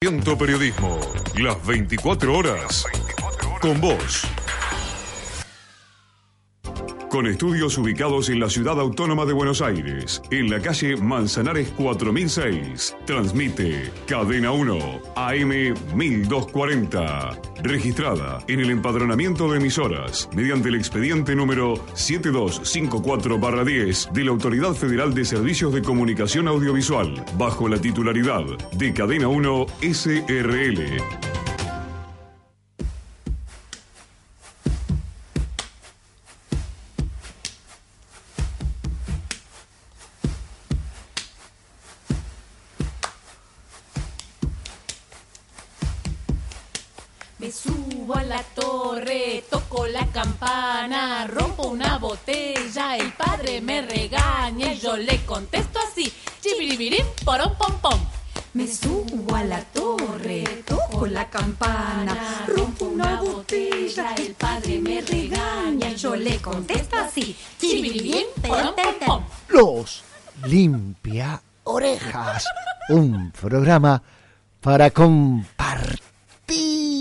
[0.00, 1.00] Ciento Periodismo,
[1.42, 2.84] las 24 horas.
[3.60, 4.22] Con vos.
[7.10, 12.96] Con estudios ubicados en la ciudad autónoma de Buenos Aires, en la calle Manzanares 4006.
[13.06, 17.47] Transmite Cadena 1, AM 1240.
[17.62, 25.12] Registrada en el empadronamiento de emisoras mediante el expediente número 7254-10 de la Autoridad Federal
[25.12, 31.47] de Servicios de Comunicación Audiovisual, bajo la titularidad de Cadena 1 SRL.
[54.88, 56.10] Yo le contesto así,
[56.40, 58.00] chibiribirim, porón pom pom.
[58.54, 65.92] Me subo a la torre, toco la campana, rompo una botella, el padre me regaña
[65.92, 69.24] yo le contesto así, chibiribirim, porón pom pom.
[69.48, 70.04] Los
[70.46, 72.46] Limpia Orejas,
[72.88, 74.02] un programa
[74.62, 76.97] para compartir.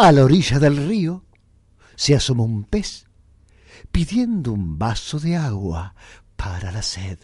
[0.00, 1.24] A la orilla del río
[1.96, 3.06] se asomó un pez
[3.90, 5.96] pidiendo un vaso de agua
[6.36, 7.18] para la sed.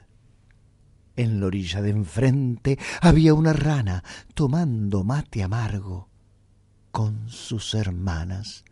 [1.15, 4.03] En la orilla de enfrente había una rana
[4.35, 6.09] tomando mate amargo
[6.91, 8.65] con sus hermanas.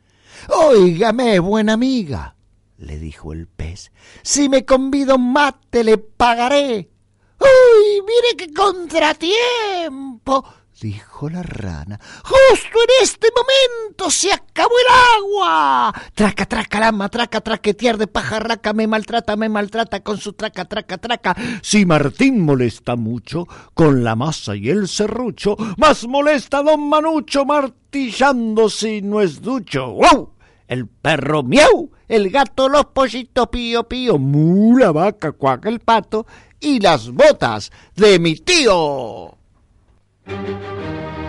[0.48, 2.34] Óigame, buena amiga,
[2.78, 3.92] le dijo el pez,
[4.23, 6.91] si me convida un mate le pagaré.
[7.39, 10.45] ¡Uy, mire qué contratiempo!
[10.82, 12.00] Dijo la rana.
[12.24, 15.94] Justo en este momento se acabó el agua.
[16.12, 20.98] Traca, traca, lama, traca, traquetear de pajarraca, me maltrata, me maltrata con su traca, traca,
[20.98, 21.36] traca.
[21.62, 27.44] Si Martín molesta mucho con la masa y el serrucho, más molesta a don Manucho
[27.44, 29.86] martillando si no es ducho.
[29.92, 30.34] ¡Wow!
[30.66, 36.26] El perro miau, el gato, los pollitos pío pío, mu la vaca, cuaca el pato
[36.58, 39.42] y las botas de mi tío.
[40.27, 41.21] Thank you.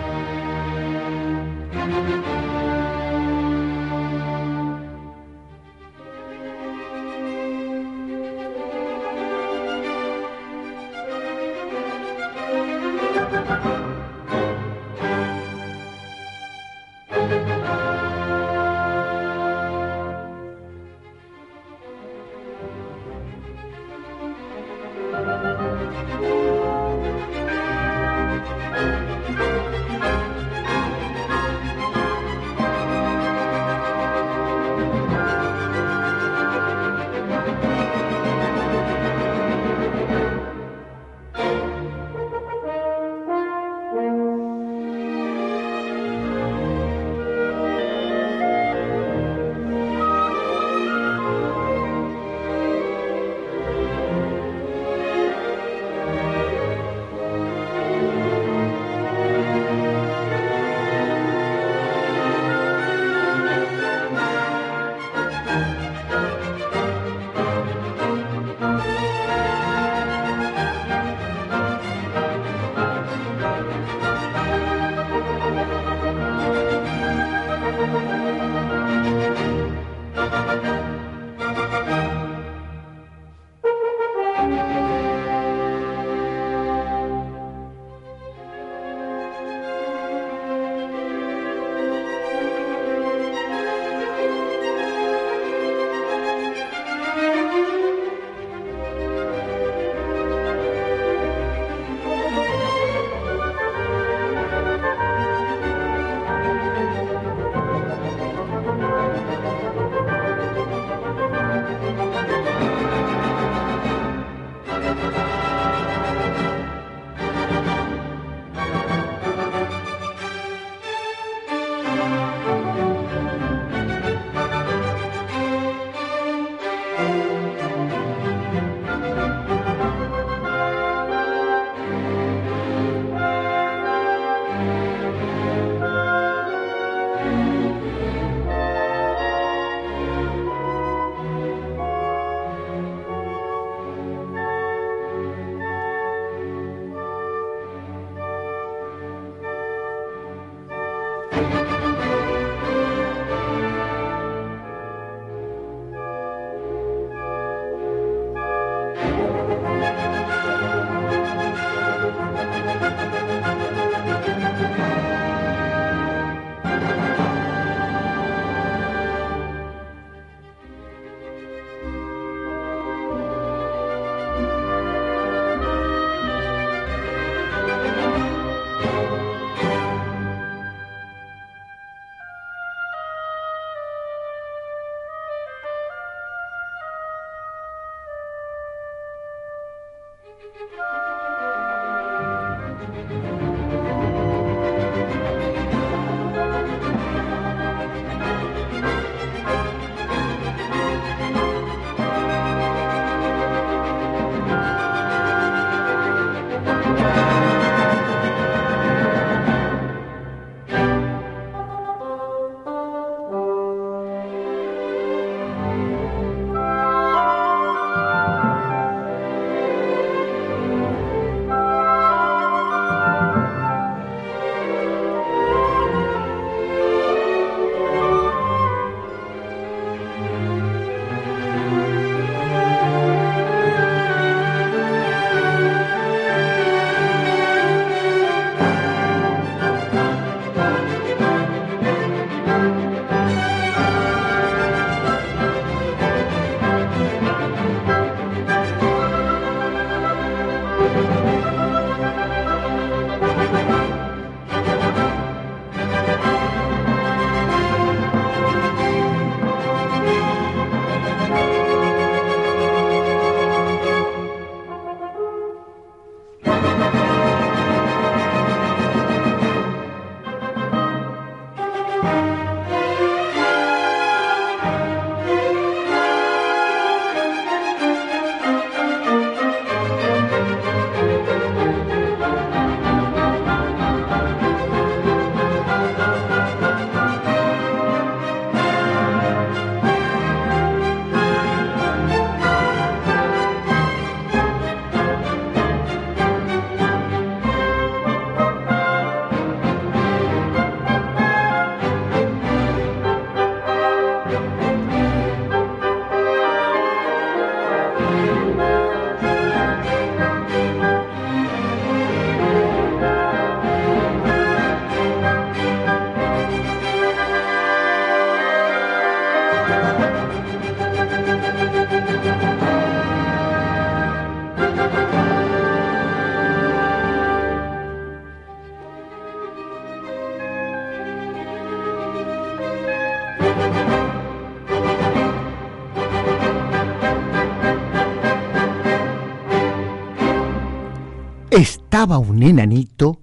[342.04, 343.22] Estaba un enanito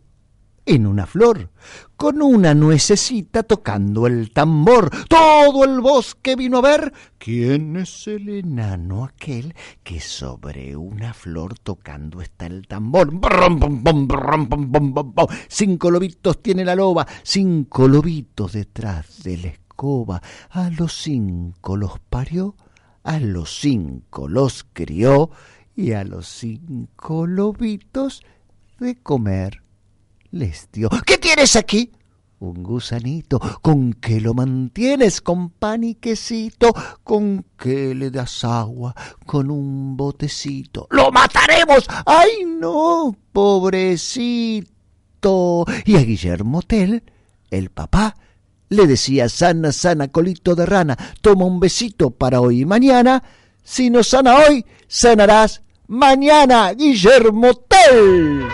[0.66, 1.51] en una flor,
[1.95, 4.89] con una nuececita tocando el tambor.
[5.07, 9.53] Todo el bosque vino a ver quién es el enano aquel
[9.84, 13.12] que sobre una flor tocando está el tambor.
[15.48, 20.24] Cinco lobitos tiene la loba, cinco lobitos detrás de la escoba.
[20.50, 22.56] A los cinco los parió,
[23.03, 25.29] a los cinco los crió
[25.75, 28.24] y a los cinco lobitos
[28.82, 29.62] de comer
[30.32, 30.90] les dio.
[31.06, 31.92] ¿Qué tienes aquí?
[32.40, 33.40] Un gusanito.
[33.62, 35.22] ¿Con qué lo mantienes?
[35.22, 35.84] Con pan.
[37.04, 38.96] ¿Con qué le das agua?
[39.26, 40.88] Con un botecito.
[40.90, 41.86] ¡Lo mataremos!
[42.06, 43.16] ¡Ay, no!
[43.32, 44.72] Pobrecito.
[45.86, 47.04] Y a Guillermo Tell,
[47.52, 48.16] el papá,
[48.70, 53.22] le decía, sana, sana, colito de rana, toma un besito para hoy y mañana.
[53.64, 58.48] Si no sana hoy, sanarás mañana, Guillermo Tell.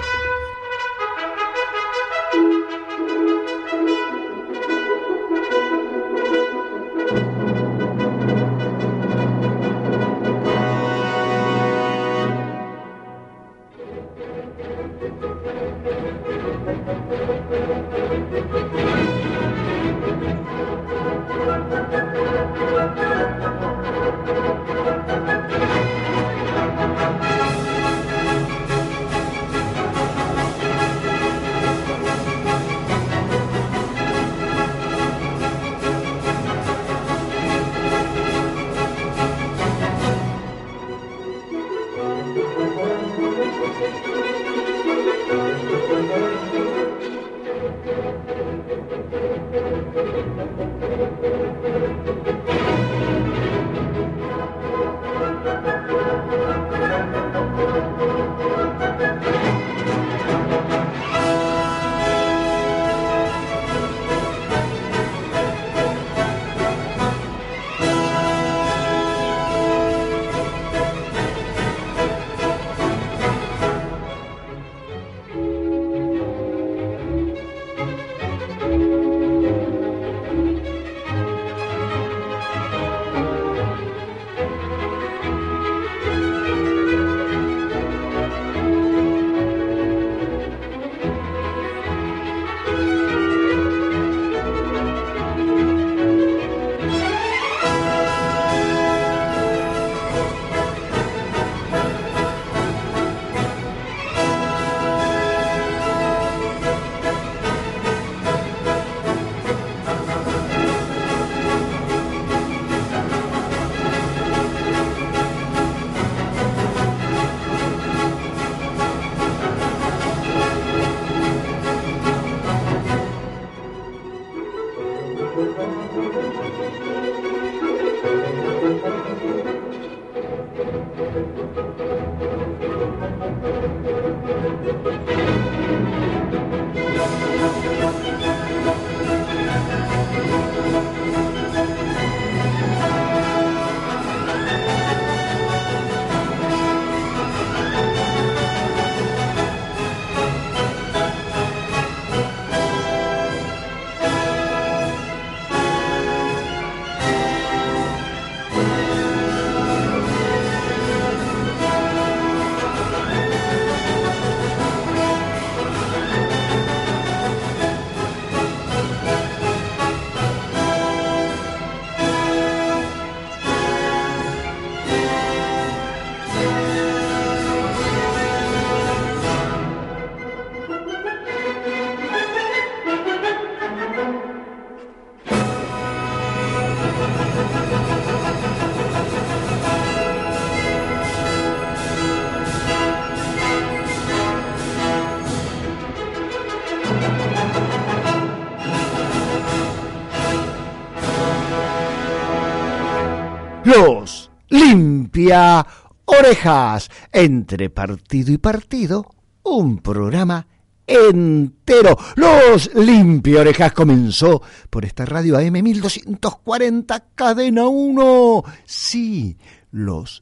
[206.06, 206.90] Orejas.
[207.12, 209.06] Entre partido y partido,
[209.44, 210.48] un programa
[210.86, 211.98] entero.
[212.16, 218.44] Los limpia orejas comenzó por esta radio AM 1240 Cadena 1.
[218.66, 219.38] Sí,
[219.72, 220.22] los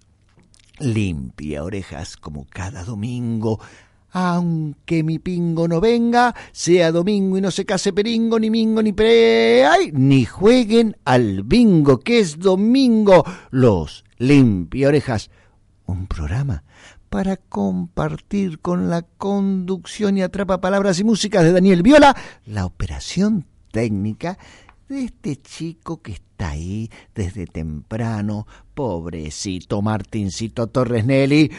[0.79, 3.59] limpia orejas como cada domingo
[4.17, 8.93] aunque mi pingo no venga, sea domingo y no se case peringo, ni mingo, ni
[8.93, 9.65] pre...
[9.65, 9.91] ¡Ay!
[9.91, 13.25] ni jueguen al bingo, que es domingo.
[13.51, 15.29] Los limpia orejas,
[15.85, 16.63] un programa
[17.09, 23.45] para compartir con la conducción y atrapa palabras y músicas de Daniel Viola la operación
[23.71, 24.37] técnica
[24.89, 31.51] de este chico que está ahí desde temprano, pobrecito Martincito Torres Nelly,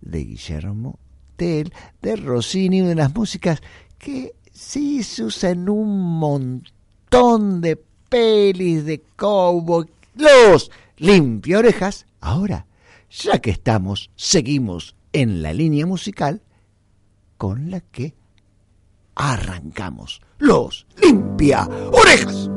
[0.00, 0.98] de Guillermo
[1.36, 3.62] Tell, de Rossini, de las músicas
[3.98, 7.76] que sí se usa en un montón de
[8.08, 9.86] pelis de cowboy.
[10.14, 12.06] Los limpia orejas.
[12.20, 12.66] Ahora,
[13.10, 16.42] ya que estamos, seguimos en la línea musical
[17.36, 18.14] con la que
[19.14, 20.20] arrancamos.
[20.38, 22.50] Los limpia orejas.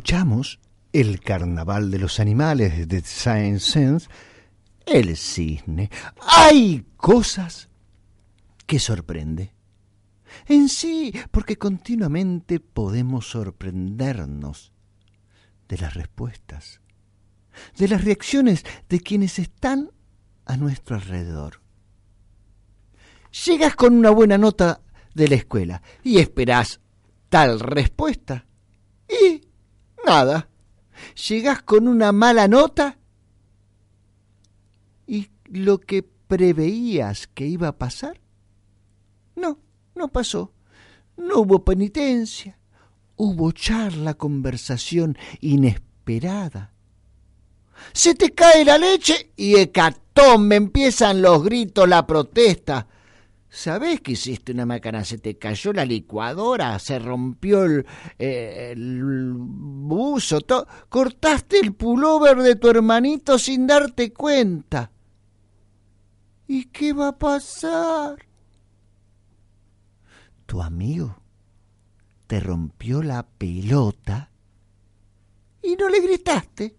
[0.00, 0.60] Escuchamos
[0.94, 4.08] el carnaval de los animales de Science Sense,
[4.86, 5.90] el cisne.
[6.38, 7.68] Hay cosas
[8.66, 9.52] que sorprende.
[10.46, 14.72] En sí, porque continuamente podemos sorprendernos
[15.68, 16.80] de las respuestas,
[17.76, 19.90] de las reacciones de quienes están
[20.46, 21.60] a nuestro alrededor.
[23.44, 24.80] Llegas con una buena nota
[25.14, 26.80] de la escuela y esperás
[27.28, 28.46] tal respuesta
[29.06, 29.49] Y
[30.06, 30.48] nada,
[31.28, 32.98] llegás con una mala nota
[35.06, 38.20] y lo que preveías que iba a pasar,
[39.34, 39.58] no,
[39.94, 40.52] no pasó.
[41.16, 42.58] No hubo penitencia,
[43.16, 46.72] hubo charla, conversación inesperada.
[47.92, 52.86] Se te cae la leche y hecatombe, empiezan los gritos, la protesta.
[53.52, 55.04] ¿Sabés que hiciste una macana?
[55.04, 57.84] Se te cayó la licuadora, se rompió el,
[58.16, 60.38] eh, el buzo,
[60.88, 64.92] cortaste el pullover de tu hermanito sin darte cuenta.
[66.46, 68.24] ¿Y qué va a pasar?
[70.46, 71.20] Tu amigo
[72.28, 74.30] te rompió la pelota
[75.60, 76.76] y no le gritaste.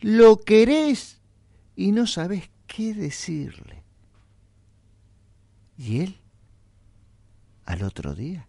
[0.00, 1.20] Lo querés
[1.76, 3.81] y no sabes qué decirle.
[5.82, 6.20] Y él,
[7.64, 8.46] al otro día,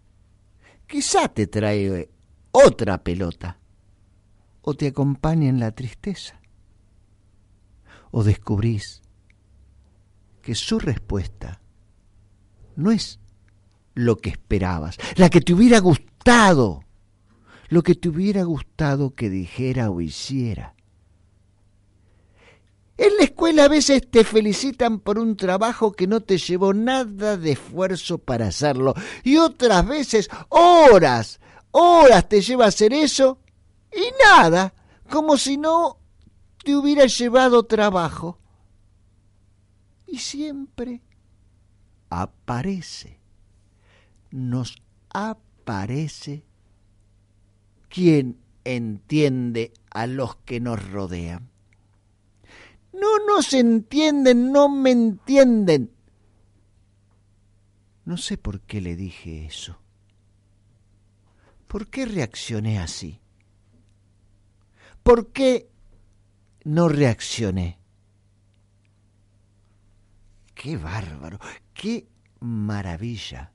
[0.85, 2.11] quizá te trae
[2.51, 3.57] otra pelota
[4.61, 6.39] o te acompaña en la tristeza.
[8.11, 9.01] O descubrís
[10.43, 11.59] que su respuesta
[12.75, 13.19] no es
[13.95, 16.83] lo que esperabas, la que te hubiera gustado,
[17.69, 20.75] lo que te hubiera gustado que dijera o hiciera.
[22.97, 27.37] En la escuela a veces te felicitan por un trabajo que no te llevó nada
[27.37, 31.39] de esfuerzo para hacerlo y otras veces horas,
[31.71, 33.39] horas te lleva a hacer eso
[33.91, 34.73] y nada,
[35.09, 35.97] como si no
[36.63, 38.39] te hubiera llevado trabajo.
[40.05, 41.01] Y siempre
[42.09, 43.23] aparece
[44.33, 46.43] nos aparece
[47.87, 51.52] quien entiende a los que nos rodean.
[52.93, 55.91] No nos entienden, no me entienden.
[58.05, 59.79] No sé por qué le dije eso.
[61.67, 63.19] ¿Por qué reaccioné así?
[65.01, 65.69] ¿Por qué
[66.63, 67.79] no reaccioné?
[70.53, 71.39] Qué bárbaro,
[71.73, 72.07] qué
[72.39, 73.51] maravilla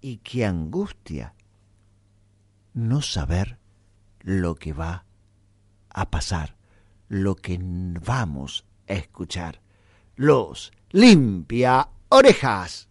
[0.00, 1.34] y qué angustia
[2.72, 3.58] no saber
[4.20, 5.04] lo que va
[5.90, 6.56] a pasar,
[7.10, 9.60] lo que vamos a escuchar.
[10.14, 12.88] Los limpia orejas.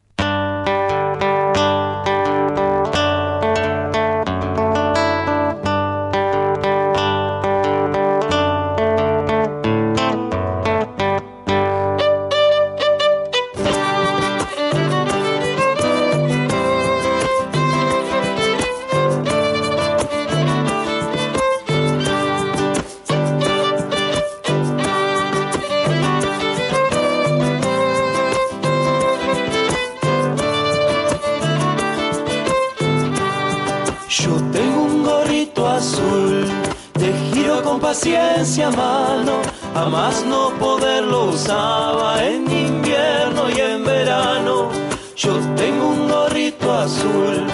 [37.90, 39.42] Paciencia mano,
[39.74, 44.70] a más no poderlo usaba en invierno y en verano.
[45.16, 47.48] Yo tengo un gorrito azul,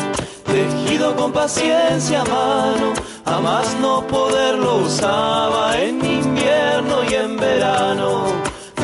[0.43, 2.91] tejido con paciencia mano,
[3.23, 8.25] a más no poderlo usaba en invierno y en verano.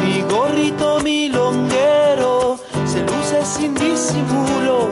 [0.01, 4.87] Mi gorrito milonguero se luce sin disimulo,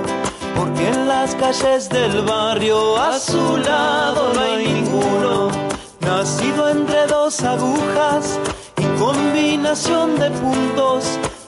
[0.58, 5.69] porque en las calles del barrio a su lado no hay ninguno
[6.10, 8.40] nacido entre dos agujas
[8.78, 11.04] y combinación de puntos,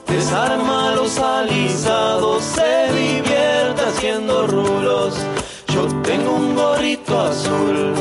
[0.06, 5.14] desarma los alisados, se divierte haciendo rulos.
[5.66, 7.92] Yo tengo un gorrito azul,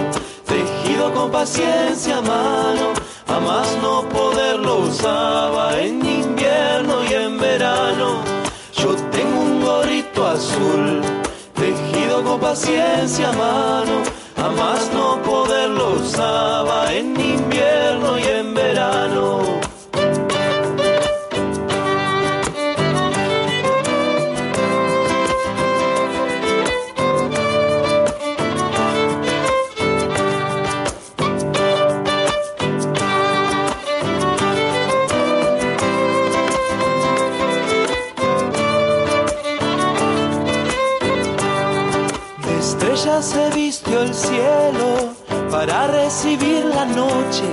[0.45, 2.85] tejido con paciencia a mano,
[3.27, 8.07] a más no poderlo usaba en invierno y en verano.
[8.73, 11.01] Yo tengo un gorrito azul,
[11.55, 15.40] tejido con paciencia a mano a más no poderlo
[46.23, 47.43] la noche.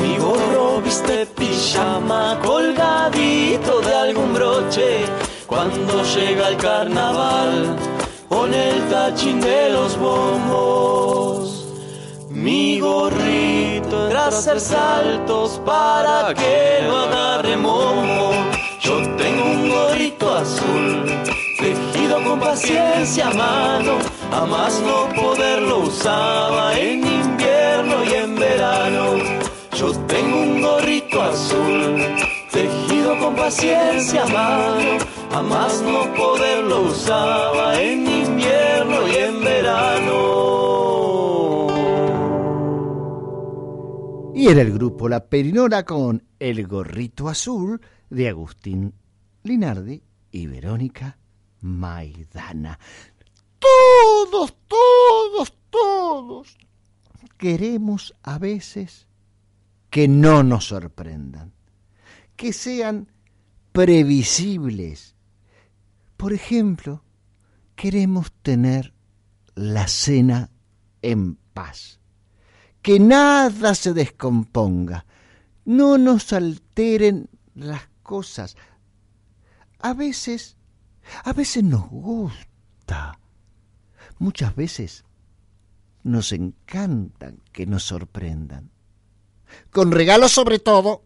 [0.00, 5.04] Mi gorro viste pijama colgadito de algún broche.
[5.46, 7.76] Cuando llega el carnaval
[8.28, 11.66] con el tachín de los bombos.
[12.30, 18.30] Mi gorrito tras hacer saltos para que no agarre momo.
[18.82, 21.04] Yo tengo un gorrito azul
[21.58, 23.94] tejido con paciencia a mano,
[24.30, 27.55] a más no poderlo usaba en invierno
[29.78, 32.00] Yo tengo un gorrito azul,
[32.50, 34.98] tejido con paciencia a mano,
[35.32, 40.46] a más no poderlo usaba en invierno y en verano.
[44.34, 48.94] Y era el grupo La Perinola con El Gorrito Azul de Agustín
[49.42, 51.18] Linardi y Verónica
[51.60, 52.78] Maidana.
[53.58, 56.56] Todos, todos, todos
[57.36, 59.06] queremos a veces
[59.90, 61.52] que no nos sorprendan,
[62.36, 63.10] que sean
[63.72, 65.14] previsibles.
[66.16, 67.04] Por ejemplo,
[67.74, 68.94] queremos tener
[69.54, 70.50] la cena
[71.02, 72.00] en paz,
[72.82, 75.06] que nada se descomponga,
[75.64, 78.56] no nos alteren las cosas.
[79.78, 80.56] A veces,
[81.24, 83.18] a veces nos gusta,
[84.18, 85.05] muchas veces
[86.06, 88.70] nos encantan que nos sorprendan.
[89.72, 91.04] Con regalos sobre todo,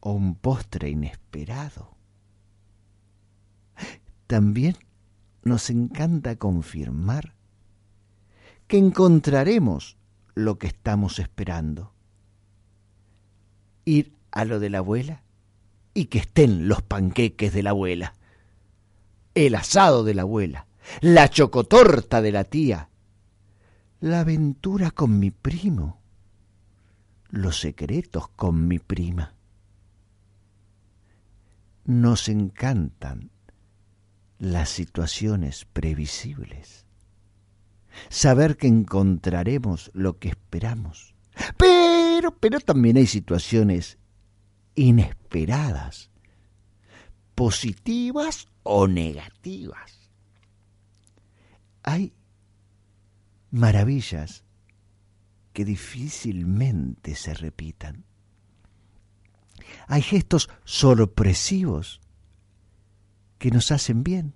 [0.00, 1.96] o un postre inesperado.
[4.26, 4.76] También
[5.44, 7.34] nos encanta confirmar
[8.66, 9.96] que encontraremos
[10.34, 11.94] lo que estamos esperando.
[13.86, 15.22] Ir a lo de la abuela
[15.94, 18.14] y que estén los panqueques de la abuela,
[19.34, 20.66] el asado de la abuela,
[21.00, 22.90] la chocotorta de la tía,
[24.04, 25.98] la aventura con mi primo,
[27.30, 29.34] los secretos con mi prima.
[31.86, 33.30] Nos encantan
[34.38, 36.84] las situaciones previsibles,
[38.10, 41.14] saber que encontraremos lo que esperamos,
[41.56, 43.96] pero, pero también hay situaciones
[44.74, 46.10] inesperadas,
[47.34, 50.10] positivas o negativas.
[51.82, 52.12] Hay
[53.54, 54.42] maravillas
[55.52, 58.04] que difícilmente se repitan.
[59.86, 62.00] Hay gestos sorpresivos
[63.38, 64.34] que nos hacen bien.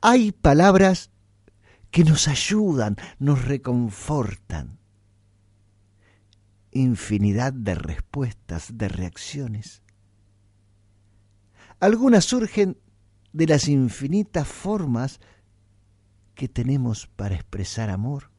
[0.00, 1.10] Hay palabras
[1.90, 4.78] que nos ayudan, nos reconfortan
[6.70, 9.82] infinidad de respuestas, de reacciones.
[11.80, 12.78] Algunas surgen
[13.32, 15.20] de las infinitas formas
[16.38, 18.30] que tenemos para expresar amor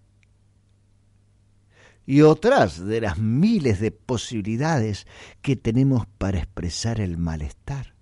[2.06, 5.06] y otras de las miles de posibilidades
[5.42, 7.94] que tenemos para expresar el malestar,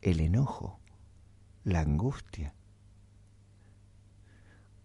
[0.00, 0.80] el enojo,
[1.62, 2.56] la angustia.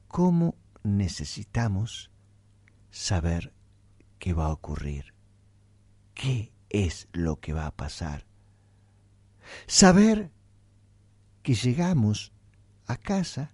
[0.07, 2.11] ¿Cómo necesitamos
[2.91, 3.55] saber
[4.19, 5.15] qué va a ocurrir,
[6.13, 8.27] qué es lo que va a pasar.
[9.65, 10.31] Saber
[11.41, 12.33] que llegamos
[12.85, 13.52] a casa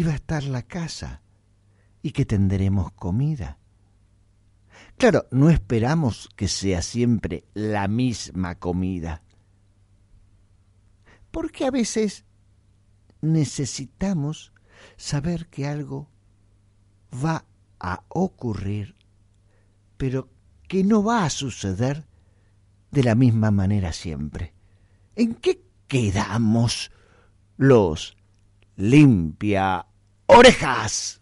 [0.00, 1.22] va a estar la casa
[2.02, 3.58] y que tendremos comida.
[4.96, 9.22] Claro, no esperamos que sea siempre la misma comida,
[11.30, 12.24] porque a veces
[13.20, 14.52] necesitamos
[14.96, 16.10] saber que algo
[17.12, 17.44] va
[17.78, 18.96] a ocurrir,
[19.96, 20.28] pero
[20.68, 22.06] que no va a suceder
[22.90, 24.54] de la misma manera siempre.
[25.16, 26.90] ¿En qué quedamos
[27.56, 28.16] los
[28.76, 29.86] limpia
[30.26, 31.21] orejas?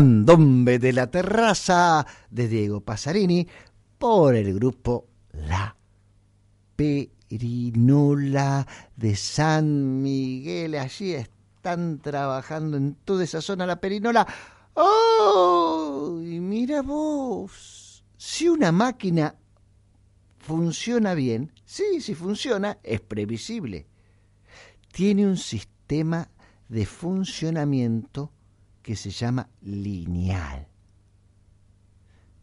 [0.00, 3.46] Candombe de la terraza de Diego Pasarini
[3.98, 5.76] por el grupo La
[6.74, 10.76] Perinola de San Miguel.
[10.76, 14.26] Allí están trabajando en toda esa zona la Perinola.
[14.72, 16.18] ¡Oh!
[16.22, 19.34] Y mira vos, si una máquina
[20.38, 23.86] funciona bien, sí, si funciona, es previsible.
[24.92, 26.30] Tiene un sistema
[26.70, 28.32] de funcionamiento
[28.90, 30.66] que se llama lineal.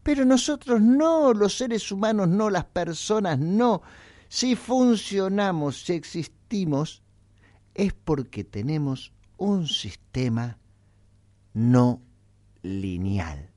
[0.01, 3.81] Pero nosotros no, los seres humanos no, las personas no.
[4.29, 7.03] Si funcionamos, si existimos,
[7.73, 10.57] es porque tenemos un sistema
[11.53, 12.01] no
[12.61, 13.51] lineal.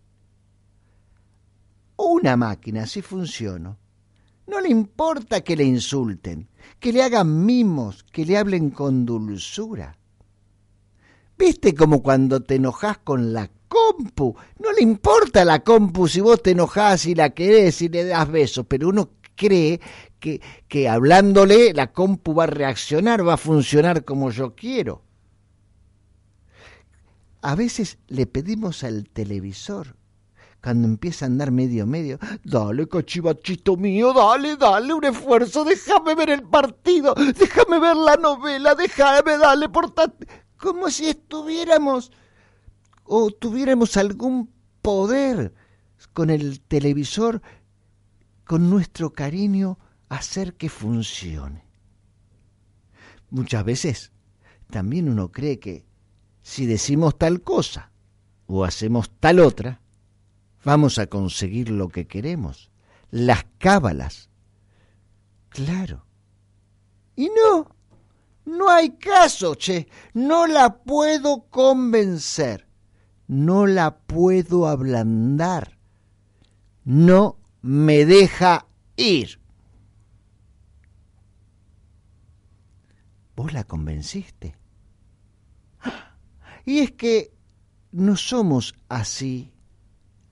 [1.96, 3.79] Una máquina, si funciona,
[4.48, 6.48] no le importa que le insulten,
[6.81, 9.96] que le hagan mimos, que le hablen con dulzura.
[11.40, 14.37] ¿Viste como cuando te enojas con la compu?
[14.59, 18.31] No le importa la compu si vos te enojás y la querés y le das
[18.31, 19.81] besos, pero uno cree
[20.18, 25.03] que, que hablándole la compu va a reaccionar, va a funcionar como yo quiero.
[27.40, 29.96] A veces le pedimos al televisor,
[30.62, 36.29] cuando empieza a andar medio medio, dale cachivachito mío, dale, dale un esfuerzo, déjame ver
[36.29, 39.90] el partido, déjame ver la novela, déjame, dale, por
[40.61, 42.12] como si estuviéramos
[43.05, 45.55] o tuviéramos algún poder
[46.12, 47.42] con el televisor,
[48.44, 51.64] con nuestro cariño, hacer que funcione.
[53.31, 54.12] Muchas veces
[54.70, 55.87] también uno cree que
[56.42, 57.90] si decimos tal cosa
[58.46, 59.81] o hacemos tal otra,
[60.64, 62.70] vamos a conseguir lo que queremos.
[63.11, 64.31] Las cábalas.
[65.49, 66.05] Claro.
[67.16, 67.75] Y no,
[68.51, 69.89] no hay caso, che.
[70.13, 72.67] No la puedo convencer.
[73.29, 75.79] No la puedo ablandar.
[76.85, 79.41] No me deja ir.
[83.37, 84.57] ¿Vos la convenciste?
[86.67, 87.33] Y es que
[87.93, 89.53] no somos así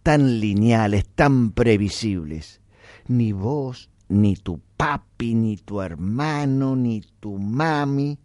[0.02, 2.60] tan lineales, tan previsibles.
[3.06, 8.18] Ni vos, ni tu papi, ni tu hermano, ni tu mami.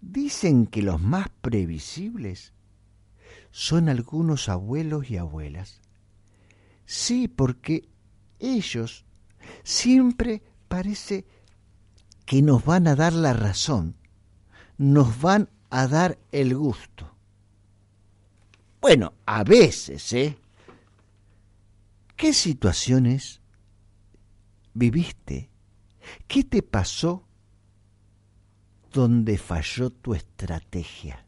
[0.00, 2.54] Dicen que los más previsibles
[3.50, 5.80] son algunos abuelos y abuelas.
[6.86, 7.88] Sí, porque
[8.38, 9.04] ellos
[9.64, 11.26] siempre parece
[12.24, 13.96] que nos van a dar la razón,
[14.76, 17.10] nos van a dar el gusto.
[18.80, 20.38] Bueno, a veces, ¿eh?
[22.16, 23.40] ¿Qué situaciones
[24.74, 25.50] viviste?
[26.26, 27.26] ¿Qué te pasó
[28.92, 31.26] donde falló tu estrategia?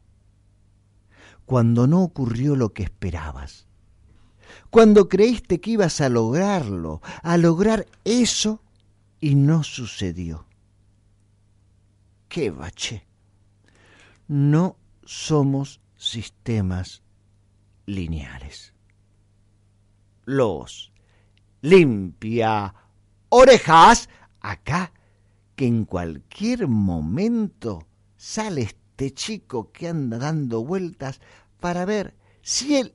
[1.45, 3.67] Cuando no ocurrió lo que esperabas.
[4.69, 8.61] Cuando creíste que ibas a lograrlo, a lograr eso,
[9.19, 10.47] y no sucedió.
[12.27, 13.05] ¡Qué bache!
[14.27, 17.03] No somos sistemas
[17.85, 18.73] lineales.
[20.25, 20.91] Los
[21.61, 22.73] limpia
[23.31, 24.09] orejas
[24.41, 24.91] acá
[25.55, 31.21] que en cualquier momento sale este chico que anda dando vueltas
[31.59, 32.93] para ver si él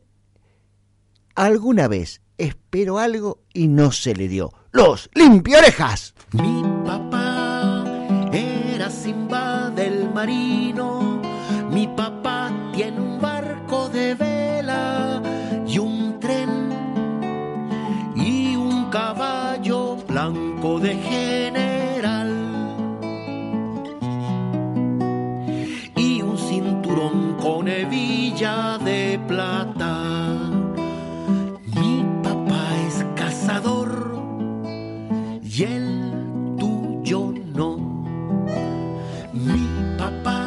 [1.35, 4.53] alguna vez esperó algo y no se le dio.
[4.73, 6.15] Los orejas.
[6.33, 7.85] Mi papá
[8.33, 11.23] era Simba del marino.
[11.71, 13.16] Mi papá tiene un
[31.75, 34.17] Mi papá es cazador
[35.43, 37.77] y el tuyo no.
[39.35, 39.69] Mi
[39.99, 40.41] papá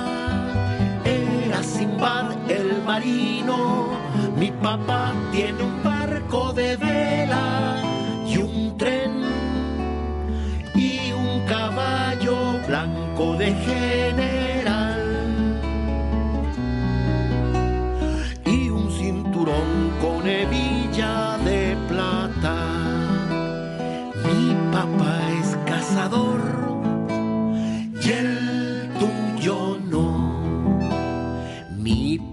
[1.06, 3.90] era Simbad el marino.
[4.36, 7.84] Mi papá tiene un barco de vela
[8.26, 9.22] y un tren
[10.74, 14.39] y un caballo blanco de general.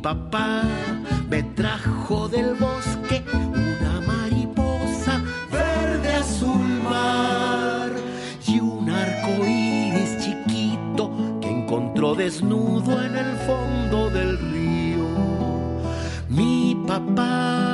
[0.07, 0.63] Papá
[1.29, 7.91] me trajo del bosque una mariposa verde azul mar
[8.47, 15.09] y un arco iris chiquito que encontró desnudo en el fondo del río.
[16.29, 17.66] Mi papá,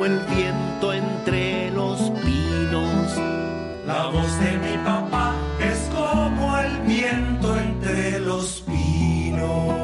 [0.00, 3.18] como el viento entre los pinos.
[3.86, 9.74] La voz de mi papá es como el viento entre los pinos.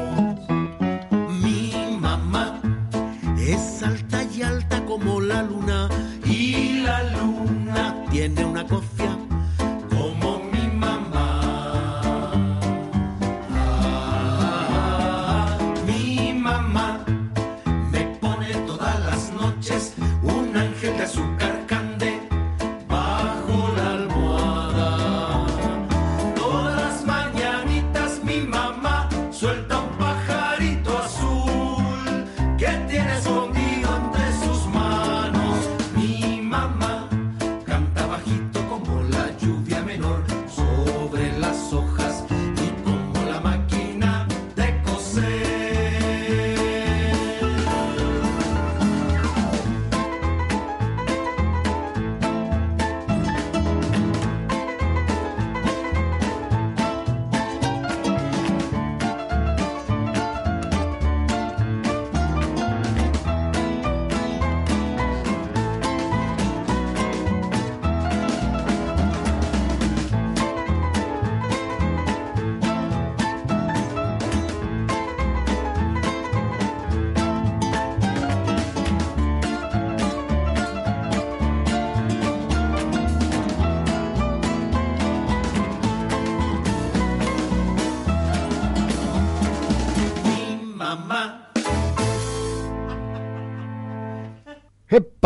[1.43, 2.59] Mi mamá
[3.37, 5.87] es alta y alta como la luna
[6.25, 8.96] Y la luna tiene una cofia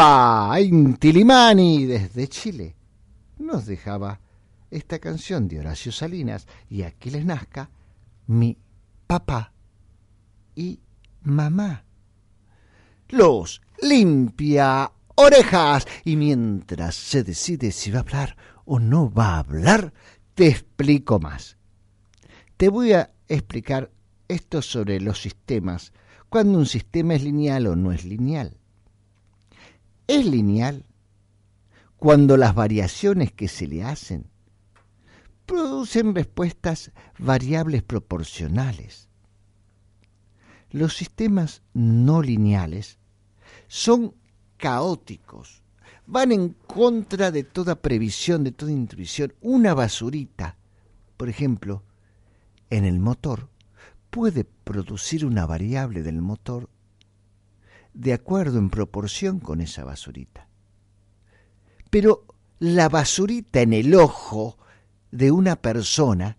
[0.02, 0.60] ¡Epa!
[0.60, 2.76] Inti Limani desde Chile
[3.38, 4.20] nos dejaba
[4.72, 7.70] esta canción de Horacio Salinas y aquí les nazca
[8.26, 8.58] mi
[9.06, 9.54] papá
[10.56, 10.80] y
[11.22, 11.86] mamá.
[13.10, 19.40] Los limpia orejas y mientras se decide si va a hablar o no va a
[19.40, 19.94] hablar,
[20.34, 21.58] te explico más.
[22.58, 23.92] Te voy a explicar
[24.28, 25.94] esto sobre los sistemas,
[26.28, 28.61] cuando un sistema es lineal o no es lineal.
[30.08, 30.86] Es lineal
[31.98, 34.26] cuando las variaciones que se le hacen
[35.46, 39.08] producen respuestas variables proporcionales.
[40.72, 42.98] Los sistemas no lineales
[43.68, 44.16] son
[44.58, 45.62] caóticos,
[46.08, 49.34] van en contra de toda previsión, de toda intuición.
[49.42, 50.58] Una basurita,
[51.18, 51.84] por ejemplo,
[52.70, 53.50] en el motor,
[54.10, 56.70] puede producir una variable del motor
[57.94, 60.48] de acuerdo en proporción con esa basurita.
[61.90, 62.26] Pero
[62.60, 64.58] la basurita en el ojo
[65.12, 66.38] de una persona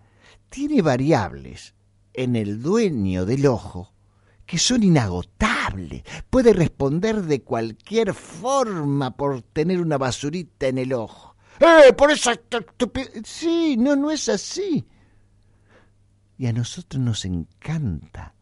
[0.48, 1.74] tiene variables
[2.14, 3.92] en el dueño del ojo
[4.46, 6.02] que son inagotables.
[6.28, 11.36] Puede responder de cualquier forma por tener una basurita en el ojo.
[11.60, 11.92] ¡Eh!
[11.92, 12.38] Por esa
[13.24, 14.86] Sí, no, no es así.
[16.36, 18.34] Y a nosotros nos encanta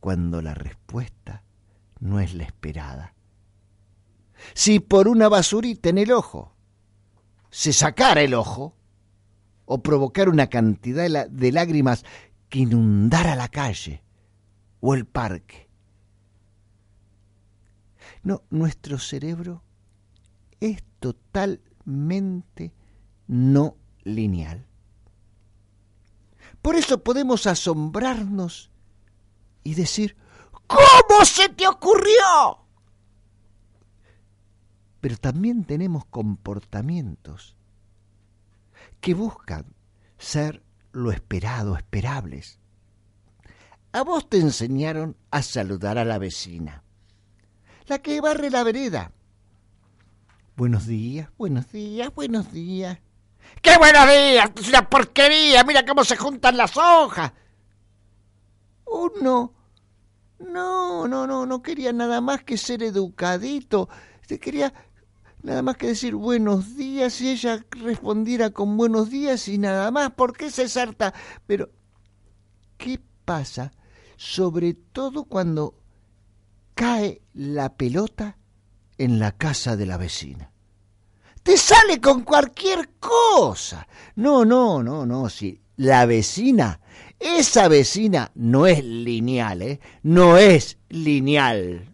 [0.00, 1.42] cuando la respuesta
[2.02, 3.14] no es la esperada.
[4.54, 6.52] Si por una basurita en el ojo
[7.48, 8.74] se sacara el ojo,
[9.64, 12.04] o provocar una cantidad de lágrimas
[12.48, 14.02] que inundara la calle
[14.80, 15.70] o el parque.
[18.22, 19.62] No, nuestro cerebro
[20.60, 22.74] es totalmente
[23.28, 24.66] no lineal.
[26.60, 28.70] Por eso podemos asombrarnos
[29.64, 30.16] y decir,
[30.72, 32.58] ¿cómo se te ocurrió?
[35.00, 37.56] Pero también tenemos comportamientos
[39.00, 39.74] que buscan
[40.18, 40.62] ser
[40.92, 42.60] lo esperado, esperables.
[43.92, 46.82] A vos te enseñaron a saludar a la vecina,
[47.86, 49.12] la que barre la vereda.
[50.56, 52.98] Buenos días, buenos días, buenos días.
[53.60, 54.50] ¡Qué buenos días!
[54.56, 55.64] ¡Es una porquería!
[55.64, 57.32] ¡Mira cómo se juntan las hojas!
[58.86, 59.61] Uno.
[60.50, 63.88] No, no, no, no quería nada más que ser educadito.
[64.40, 64.72] Quería
[65.42, 70.12] nada más que decir buenos días y ella respondiera con buenos días y nada más.
[70.12, 71.12] ¿Por qué se sarta?
[71.46, 71.70] Pero,
[72.76, 73.72] ¿qué pasa?
[74.16, 75.74] Sobre todo cuando
[76.74, 78.38] cae la pelota
[78.98, 80.52] en la casa de la vecina.
[81.42, 83.86] Te sale con cualquier cosa.
[84.14, 85.60] No, no, no, no, sí.
[85.76, 86.80] La vecina,
[87.22, 89.80] esa vecina no es lineal, ¿eh?
[90.02, 91.91] No es lineal.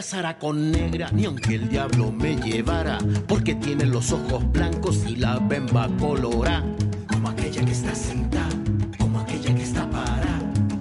[0.00, 2.96] Casara con negra, ni aunque el diablo me llevara,
[3.28, 6.64] porque tiene los ojos blancos y la bemba colora.
[7.06, 8.48] Como aquella que está sentada,
[8.96, 10.38] como aquella que está para,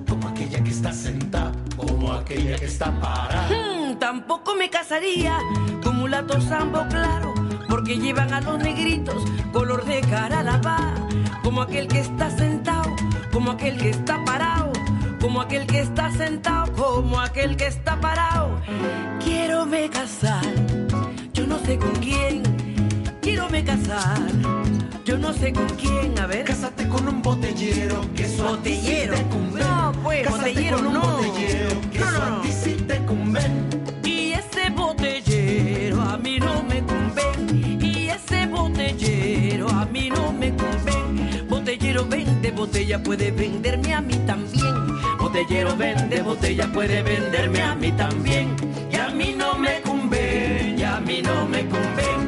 [0.07, 3.49] como aquella que está sentada, como aquella que está para.
[3.49, 5.37] Hmm, tampoco me casaría
[5.83, 7.33] con mulato sambo claro,
[7.67, 10.95] porque llevan a los negritos color de cara lavada,
[11.43, 12.95] como aquel que está sentado,
[13.33, 14.78] como aquel que está parado
[15.19, 18.59] como aquel que está sentado, como aquel que está parado.
[19.23, 20.43] Quiero me casar,
[21.33, 22.43] yo no sé con quién.
[23.21, 24.19] Quiero me casar,
[25.05, 26.17] yo no sé con quién.
[26.19, 29.15] A ver, cásate con un botellero que eso botellero.
[29.15, 29.23] te
[29.63, 31.01] No, pues cásate botellero con un no.
[31.01, 33.69] botellero que no, eso no, a ti sí te conven.
[34.03, 37.81] Y ese botellero a mí no me conven.
[37.81, 41.47] Y ese botellero a mí no me conven.
[41.49, 44.58] Botellero vende botella, puede venderme a mí también.
[45.47, 48.57] Vende botella, puede venderme a mí también.
[48.91, 52.18] Y a mí no me conven, y a mí no me conven,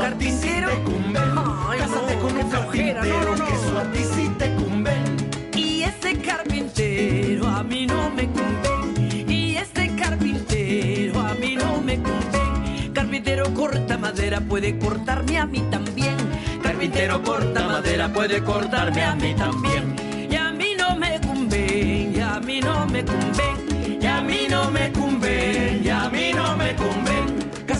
[0.00, 0.68] carpintero a ti sí ¿Carpintero?
[0.70, 1.22] te conven.
[1.68, 3.46] Ay, Cásate no, con un flojera, carpintero no, no.
[3.46, 5.16] que eso a ti sí te conven.
[5.56, 9.30] Y ese carpintero a mí no me conven.
[9.30, 12.92] Y ese carpintero a mí no me conven.
[12.92, 16.16] Carpintero corta madera, puede cortarme a mí también.
[16.62, 19.96] Carpintero corta madera, puede cortarme a mí también.
[20.30, 23.98] Y a mí no me conven, y a mí no me conven.
[24.00, 26.15] Y a mí no me conven, y a mí.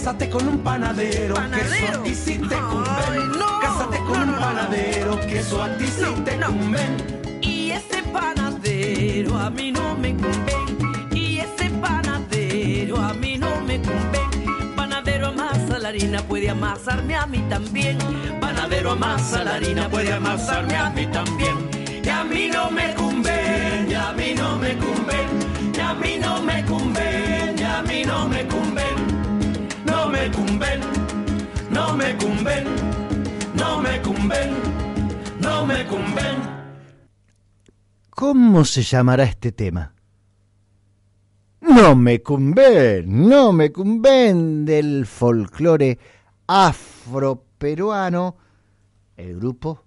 [0.06, 1.98] Cásate con un panadero, que eso ¿Panadero?
[1.98, 3.38] a ti sí te Ay, conven.
[3.40, 7.40] no, Cásate con no, un no, panadero, que eso a ti sí te conven.
[7.42, 11.10] Y ese panadero a mí no me conven.
[11.12, 14.76] Y ese panadero a mí no me conven.
[14.76, 17.98] Panadero amasa la harina, puede amasarme a mí también.
[18.40, 21.68] Panadero amasa la harina, puede amasarme a mí también.
[22.04, 26.16] Y a mí no me conven, y a mí no me conven, y a mí
[26.20, 29.25] no me conven, y a mí no me cumben, no
[30.16, 30.80] me cumben,
[31.70, 32.64] no me cumben,
[33.54, 34.50] no me cumben,
[35.40, 36.36] no me cumben.
[38.10, 39.94] ¿Cómo se llamará este tema?
[41.60, 45.98] No me cumben, no me cumben del folclore
[46.46, 48.36] afroperuano,
[49.16, 49.84] el grupo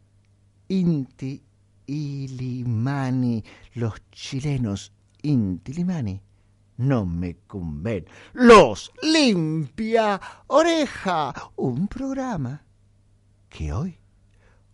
[0.67, 1.41] Inti
[1.87, 4.91] Ilimani, los chilenos
[5.23, 6.21] Inti Limani,
[6.79, 8.05] no me cumben.
[8.33, 12.65] Los limpia oreja, un programa
[13.49, 13.99] que hoy,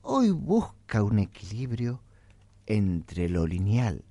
[0.04, 2.04] hoy busca un equilibrio
[2.68, 4.06] entre lo lineal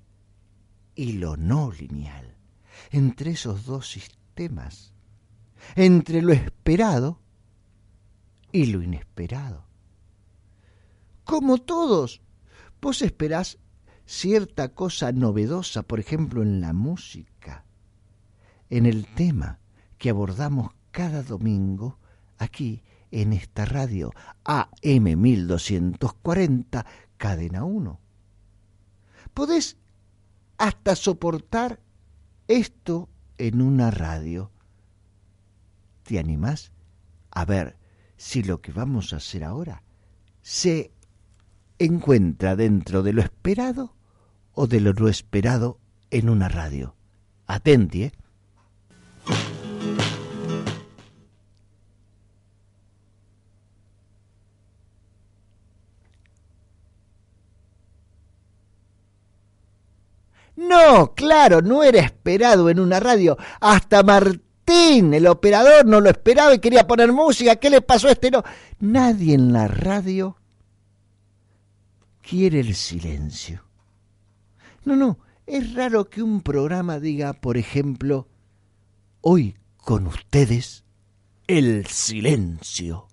[0.93, 2.35] y lo no lineal,
[2.91, 4.93] entre esos dos sistemas,
[5.75, 7.21] entre lo esperado
[8.51, 9.65] y lo inesperado.
[11.23, 12.21] Como todos,
[12.81, 13.57] vos esperás
[14.05, 17.34] cierta cosa novedosa, por ejemplo, en la música,
[18.69, 19.59] en el tema
[19.97, 21.99] que abordamos cada domingo
[22.37, 24.11] aquí en esta radio
[24.43, 26.85] AM 1240,
[27.17, 27.99] cadena 1.
[29.33, 29.77] Podés
[30.57, 31.79] hasta soportar
[32.47, 34.51] esto en una radio.
[36.03, 36.71] ¿Te animás
[37.31, 37.77] a ver
[38.17, 39.83] si lo que vamos a hacer ahora
[40.41, 40.91] se
[41.79, 43.95] encuentra dentro de lo esperado
[44.53, 45.79] o de lo no esperado
[46.11, 46.95] en una radio?
[47.47, 48.13] Atenti, ¿eh?
[60.67, 63.37] No, claro, no era esperado en una radio.
[63.59, 67.57] Hasta Martín, el operador, no lo esperaba y quería poner música.
[67.57, 68.31] ¿Qué le pasó a este?
[68.31, 68.43] No,
[68.79, 70.37] nadie en la radio
[72.21, 73.63] quiere el silencio.
[74.85, 78.27] No, no, es raro que un programa diga, por ejemplo,
[79.21, 80.83] hoy con ustedes,
[81.47, 83.07] el silencio.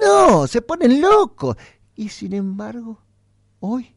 [0.00, 1.56] No, se ponen locos.
[1.94, 3.03] Y sin embargo,
[3.66, 3.96] Hoy,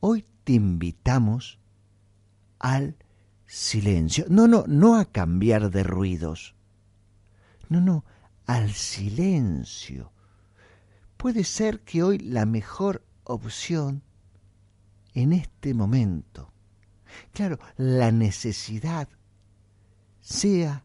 [0.00, 1.58] hoy te invitamos
[2.58, 2.96] al
[3.44, 4.24] silencio.
[4.30, 6.54] No, no, no a cambiar de ruidos.
[7.68, 8.06] No, no,
[8.46, 10.10] al silencio.
[11.18, 14.02] Puede ser que hoy la mejor opción
[15.12, 16.50] en este momento,
[17.34, 19.06] claro, la necesidad
[20.22, 20.82] sea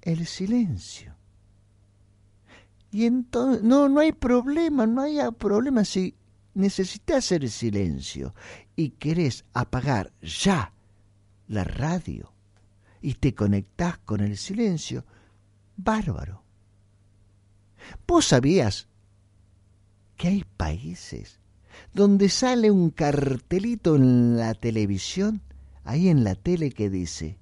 [0.00, 1.14] el silencio.
[2.90, 6.16] Y entonces, no, no hay problema, no hay problema si
[6.54, 8.34] necesitas hacer silencio
[8.76, 10.72] y querés apagar ya
[11.48, 12.32] la radio
[13.00, 15.04] y te conectás con el silencio,
[15.76, 16.42] bárbaro.
[18.06, 18.88] ¿Vos sabías
[20.16, 21.40] que hay países
[21.92, 25.42] donde sale un cartelito en la televisión,
[25.82, 27.36] ahí en la tele que dice,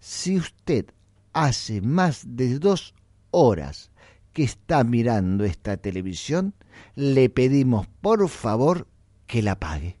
[0.00, 0.86] si usted
[1.32, 2.94] hace más de dos
[3.30, 3.90] horas
[4.34, 6.54] que está mirando esta televisión,
[6.96, 8.88] le pedimos por favor
[9.26, 9.96] que la pague.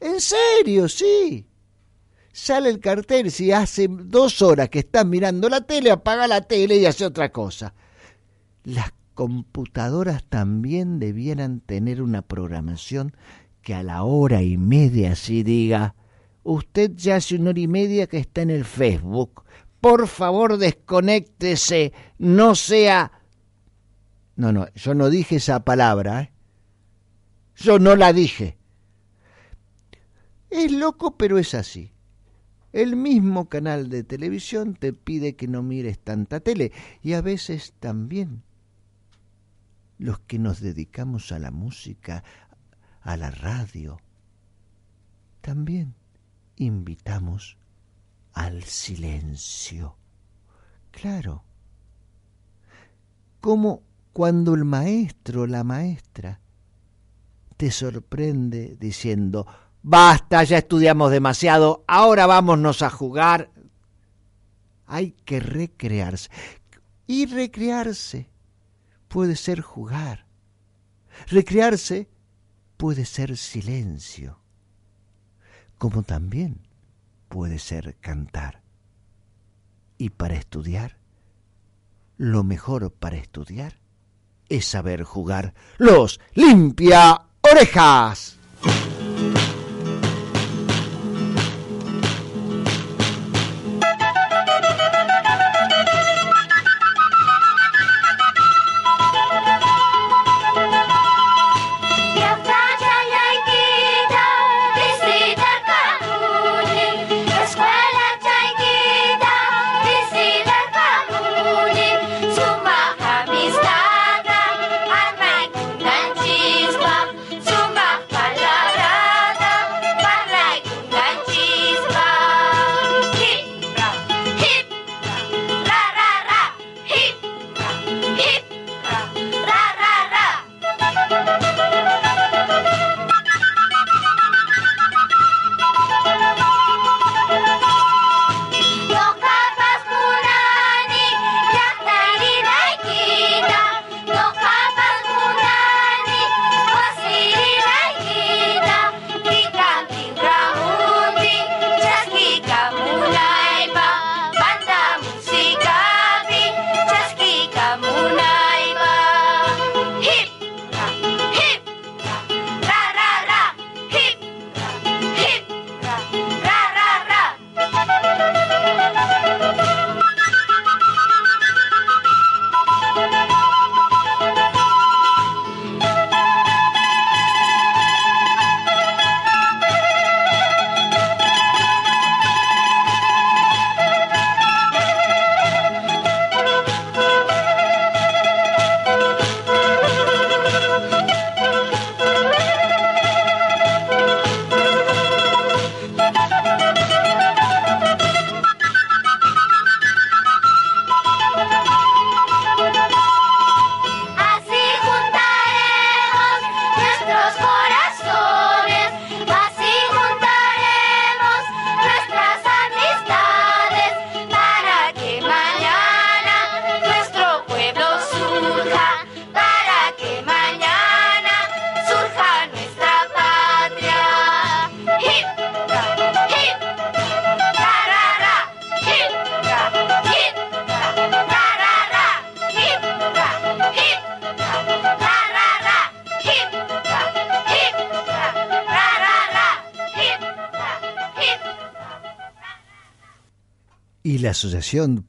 [0.00, 0.88] ¿En serio?
[0.88, 1.46] Sí.
[2.32, 6.76] Sale el cartel, si hace dos horas que estás mirando la tele, apaga la tele
[6.76, 7.74] y hace otra cosa.
[8.64, 13.14] Las computadoras también debieran tener una programación
[13.60, 15.94] que a la hora y media así diga,
[16.42, 19.44] usted ya hace una hora y media que está en el Facebook,
[19.82, 23.12] por favor desconéctese, no sea
[24.36, 26.22] no, no, yo no dije esa palabra.
[26.22, 26.32] ¿eh?
[27.56, 28.56] Yo no la dije.
[30.50, 31.92] Es loco, pero es así.
[32.72, 36.72] El mismo canal de televisión te pide que no mires tanta tele
[37.02, 38.42] y a veces también
[39.98, 42.24] los que nos dedicamos a la música,
[43.02, 44.00] a la radio,
[45.42, 45.94] también
[46.56, 47.58] invitamos
[48.32, 49.96] al silencio.
[50.90, 51.44] Claro.
[53.40, 56.40] Como cuando el maestro, la maestra,
[57.56, 59.46] te sorprende diciendo,
[59.82, 63.50] basta, ya estudiamos demasiado, ahora vámonos a jugar.
[64.86, 66.30] Hay que recrearse.
[67.06, 68.28] Y recrearse
[69.08, 70.26] puede ser jugar.
[71.28, 72.08] Recrearse
[72.76, 74.40] puede ser silencio,
[75.78, 76.66] como también
[77.28, 78.62] puede ser cantar.
[79.98, 80.98] Y para estudiar,
[82.16, 83.81] lo mejor para estudiar
[84.52, 85.54] es saber jugar.
[85.78, 88.36] Los limpia orejas.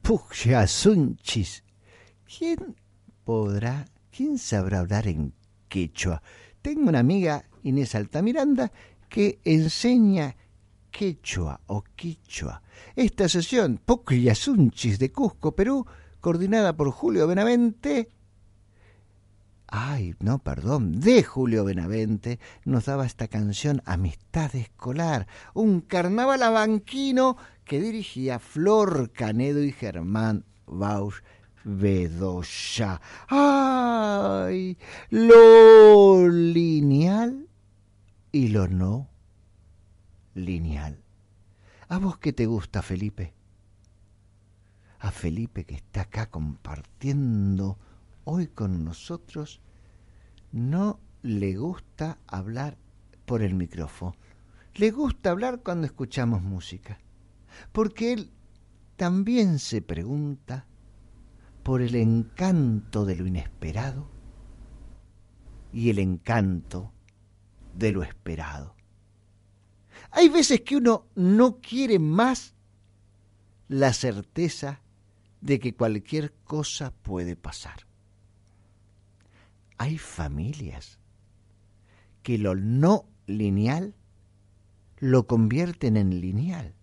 [0.02, 1.62] Pucja Sunchis.
[2.26, 2.74] ¿Quién
[3.22, 5.32] podrá, quién sabrá hablar en
[5.68, 6.20] quechua?
[6.60, 8.72] Tengo una amiga, Inés Altamiranda,
[9.08, 10.34] que enseña
[10.90, 12.62] quechua o quichua.
[12.96, 15.86] Esta asociación Pucja Sunchis de Cusco, Perú,
[16.20, 18.08] coordinada por Julio Benavente,
[19.68, 27.36] ay, no, perdón, de Julio Benavente, nos daba esta canción Amistad Escolar, un carnaval abanquino
[27.64, 31.22] que dirigía Flor Canedo y Germán Bausch
[31.64, 33.00] Bedoya.
[33.28, 34.76] ¡Ay!
[35.10, 37.48] Lo lineal
[38.32, 39.08] y lo no
[40.34, 41.02] lineal.
[41.88, 43.34] ¿A vos qué te gusta, Felipe?
[44.98, 47.78] A Felipe que está acá compartiendo
[48.24, 49.60] hoy con nosotros,
[50.52, 52.78] no le gusta hablar
[53.24, 54.16] por el micrófono.
[54.74, 56.98] Le gusta hablar cuando escuchamos música
[57.72, 58.30] porque él
[58.96, 60.66] también se pregunta
[61.62, 64.10] por el encanto de lo inesperado
[65.72, 66.92] y el encanto
[67.74, 68.76] de lo esperado.
[70.10, 72.54] Hay veces que uno no quiere más
[73.68, 74.82] la certeza
[75.40, 77.86] de que cualquier cosa puede pasar.
[79.78, 80.98] Hay familias
[82.22, 83.94] que lo no lineal
[84.98, 86.74] lo convierten en lineal.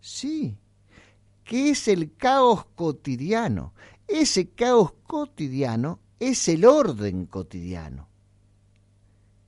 [0.00, 0.58] Sí,
[1.44, 3.74] que es el caos cotidiano.
[4.08, 8.08] Ese caos cotidiano es el orden cotidiano.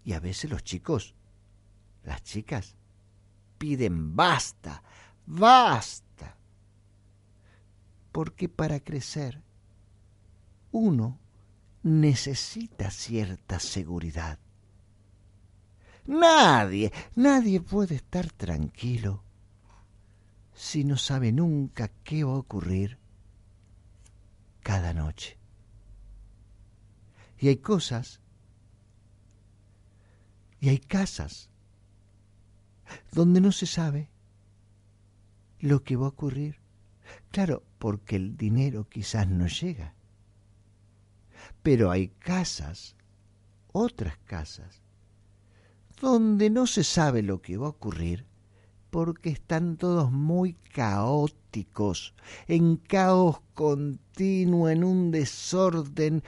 [0.05, 1.15] Y a veces los chicos,
[2.05, 2.77] las chicas,
[3.59, 4.83] piden basta,
[5.27, 6.37] basta.
[8.13, 9.43] Porque para crecer
[10.71, 11.19] uno
[11.83, 14.39] necesita cierta seguridad.
[16.07, 19.23] Nadie, nadie puede estar tranquilo
[20.55, 22.99] si no sabe nunca qué va a ocurrir
[24.63, 25.39] cada noche?
[27.39, 28.21] Y hay cosas,
[30.61, 31.51] y hay casas,
[33.11, 34.09] donde no se sabe
[35.59, 36.61] lo que va a ocurrir.
[37.31, 39.95] Claro, porque el dinero quizás no llega.
[41.63, 42.97] Pero hay casas,
[43.73, 44.83] otras casas,
[46.01, 48.27] donde no se sabe lo que va a ocurrir
[48.93, 52.15] porque están todos muy caóticos,
[52.47, 56.23] en caos continuo, en un desorden.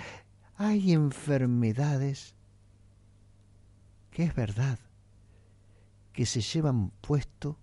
[0.57, 2.35] Hay enfermedades
[4.11, 4.79] que es verdad,
[6.15, 7.59] que se llevan puesto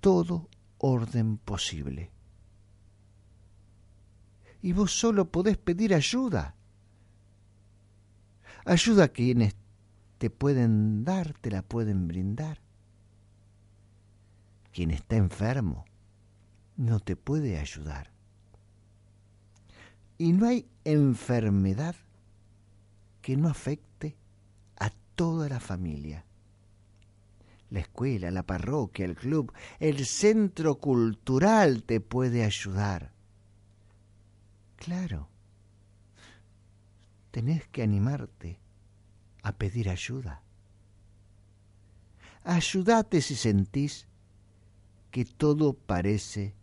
[0.00, 2.10] todo orden posible.
[4.62, 6.54] Y vos solo podés pedir ayuda.
[8.64, 9.54] Ayuda a quienes
[10.18, 12.60] te pueden dar, te la pueden brindar
[14.78, 15.86] quien está enfermo
[16.76, 18.12] no te puede ayudar.
[20.16, 21.96] Y no hay enfermedad
[23.20, 24.16] que no afecte
[24.78, 26.24] a toda la familia.
[27.70, 33.12] La escuela, la parroquia, el club, el centro cultural te puede ayudar.
[34.78, 35.28] Claro,
[37.30, 38.60] tenés que animarte
[39.42, 40.42] a pedir ayuda.
[42.44, 44.06] Ayúdate si sentís
[45.10, 46.54] que todo parece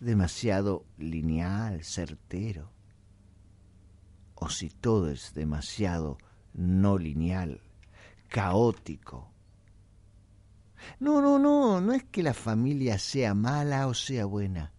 [0.00, 2.72] demasiado lineal, certero,
[4.34, 6.16] o si todo es demasiado
[6.54, 7.60] no lineal,
[8.28, 9.30] caótico.
[10.98, 14.72] No, no, no, no es que la familia sea mala o sea buena,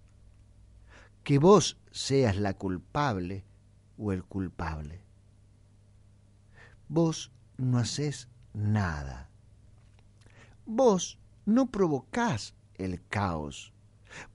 [1.23, 3.45] que vos seas la culpable
[3.97, 5.03] o el culpable.
[6.87, 9.29] Vos no haces nada.
[10.65, 13.73] Vos no provocás el caos.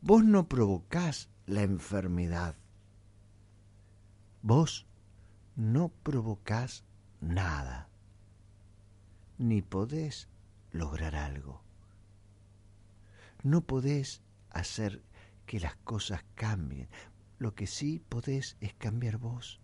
[0.00, 2.56] Vos no provocás la enfermedad.
[4.42, 4.86] Vos
[5.54, 6.84] no provocás
[7.20, 7.88] nada.
[9.38, 10.28] Ni podés
[10.70, 11.62] lograr algo.
[13.42, 15.02] No podés hacer
[15.46, 16.88] que las cosas cambien.
[17.38, 19.60] Lo que sí podés es cambiar vos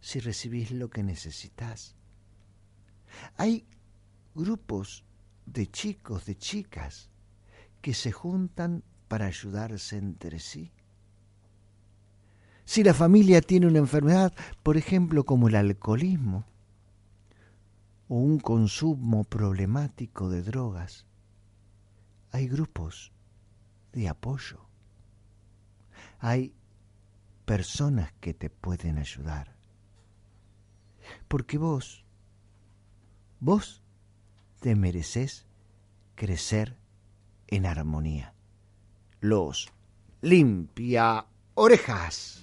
[0.00, 1.96] si recibís lo que necesitas.
[3.36, 3.66] Hay
[4.34, 5.04] grupos
[5.46, 7.10] de chicos, de chicas,
[7.80, 10.72] que se juntan para ayudarse entre sí.
[12.64, 16.44] Si la familia tiene una enfermedad, por ejemplo, como el alcoholismo,
[18.08, 21.06] o un consumo problemático de drogas,
[22.32, 23.12] hay grupos
[23.92, 24.66] de apoyo.
[26.28, 26.52] Hay
[27.44, 29.54] personas que te pueden ayudar.
[31.28, 32.04] Porque vos,
[33.38, 33.80] vos
[34.58, 35.46] te mereces
[36.16, 36.76] crecer
[37.46, 38.34] en armonía.
[39.20, 39.68] Los
[40.20, 42.42] limpia orejas.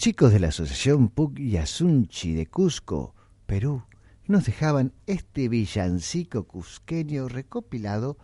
[0.00, 3.84] Chicos de la Asociación Puc y Asunchi de Cusco, Perú,
[4.24, 8.16] nos dejaban este villancico cusqueño recopilado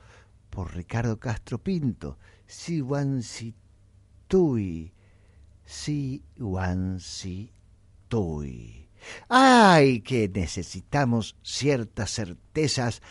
[0.48, 3.54] por Ricardo Castro Pinto, Siwansitui,
[5.66, 7.50] Siwansitui.
[9.28, 10.00] ¡Ay!
[10.00, 13.02] que necesitamos ciertas certezas,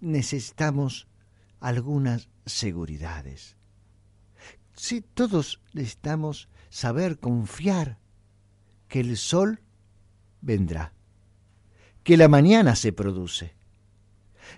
[0.00, 1.08] necesitamos
[1.58, 3.56] algunas seguridades.
[4.74, 8.00] Si todos necesitamos saber confiar
[8.88, 9.60] que el sol
[10.40, 10.92] vendrá,
[12.02, 13.54] que la mañana se produce.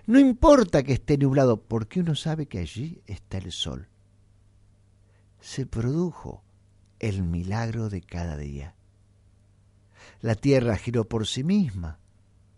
[0.07, 3.87] No importa que esté nublado, porque uno sabe que allí está el sol.
[5.41, 6.43] Se produjo
[6.97, 8.73] el milagro de cada día.
[10.19, 11.99] La tierra giró por sí misma,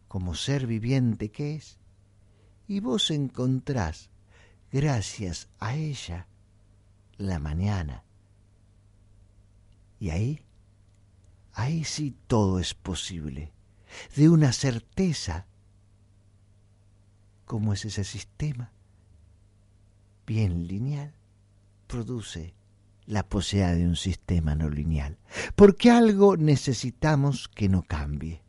[0.07, 1.79] como ser viviente que es,
[2.65, 4.09] y vos encontrás,
[4.71, 6.29] gracias a ella,
[7.17, 8.05] la mañana
[9.99, 10.41] y ahí,
[11.53, 13.51] ahí sí todo es posible,
[14.15, 15.47] de una certeza,
[17.45, 18.71] como es ese sistema,
[20.25, 21.13] bien lineal,
[21.87, 22.53] produce
[23.05, 25.17] la posibilidad de un sistema no lineal,
[25.55, 28.43] porque algo necesitamos que no cambie.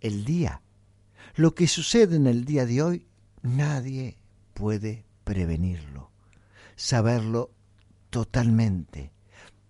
[0.00, 0.60] El día,
[1.34, 3.08] lo que sucede en el día de hoy,
[3.42, 4.18] nadie
[4.52, 6.12] puede prevenirlo,
[6.76, 7.50] saberlo
[8.10, 9.15] totalmente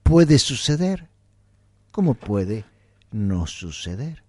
[0.07, 1.11] puede suceder
[1.91, 2.65] como puede
[3.11, 4.23] no suceder.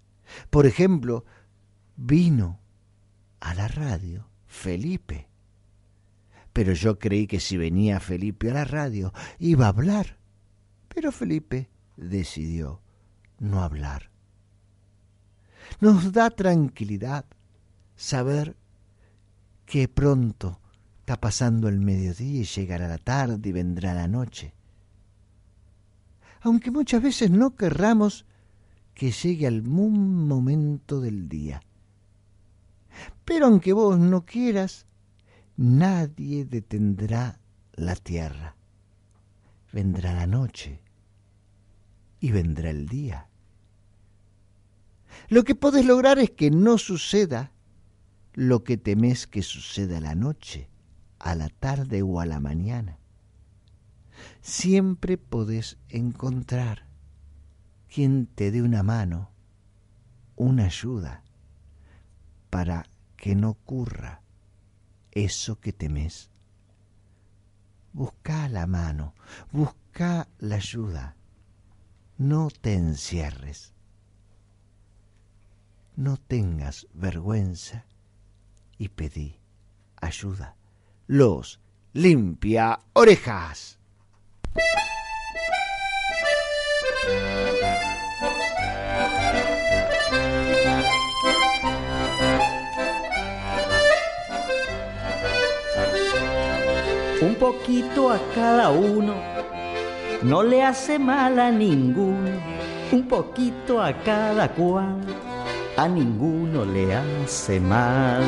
[0.50, 1.24] Por ejemplo,
[1.96, 2.60] vino
[3.40, 5.28] a la radio Felipe
[6.52, 10.18] Pero yo creí que si venía Felipe a la radio iba a hablar.
[10.88, 12.82] Pero Felipe decidió
[13.38, 14.10] no hablar.
[15.80, 17.26] Nos da tranquilidad
[17.96, 18.56] saber
[19.68, 20.60] que pronto
[21.02, 24.57] está pasando el mediodía y llegará la tarde y vendrá la noche.
[26.48, 28.26] Aunque muchas veces no querramos
[28.94, 31.62] que llegue algún momento del día.
[33.26, 34.86] Pero aunque vos no quieras,
[35.58, 37.42] nadie detendrá
[37.74, 38.56] la tierra.
[39.74, 40.80] Vendrá la noche
[42.22, 43.28] y vendrá el día.
[45.28, 47.52] Lo que podés lograr es que no suceda
[48.32, 50.70] lo que temes que suceda a la noche,
[51.20, 53.00] a la tarde o a la mañana.
[54.50, 56.88] Siempre podés encontrar
[57.94, 59.30] quien te dé una mano,
[60.38, 61.22] una ayuda,
[62.50, 62.86] para
[63.18, 64.22] que no ocurra
[65.12, 66.32] eso que temes.
[67.92, 69.16] Busca la mano,
[69.52, 71.18] busca la ayuda.
[72.18, 73.74] No te encierres.
[75.98, 77.86] No tengas vergüenza
[78.78, 79.42] y pedí
[79.98, 80.56] ayuda.
[81.06, 81.60] Los
[81.92, 83.77] limpia orejas.
[97.22, 99.16] Un poquito a cada uno,
[100.22, 102.30] no le hace mal a ninguno,
[102.92, 105.02] un poquito a cada cual,
[105.76, 108.24] a ninguno le hace mal.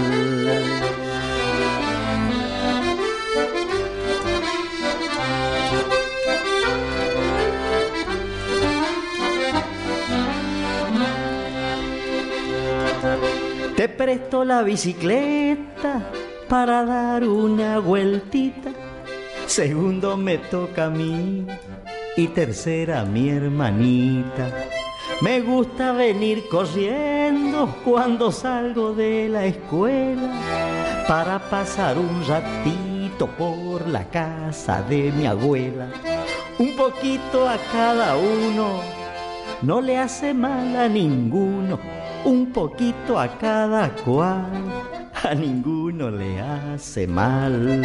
[13.80, 16.12] Te presto la bicicleta
[16.50, 18.72] para dar una vueltita.
[19.46, 21.48] Segundo me toca a mí
[22.18, 24.52] y tercera a mi hermanita.
[25.22, 34.04] Me gusta venir corriendo cuando salgo de la escuela para pasar un ratito por la
[34.10, 35.88] casa de mi abuela.
[36.58, 38.82] Un poquito a cada uno,
[39.62, 41.80] no le hace mal a ninguno,
[42.26, 44.49] un poquito a cada cual
[45.24, 47.82] a ninguno le hace mal.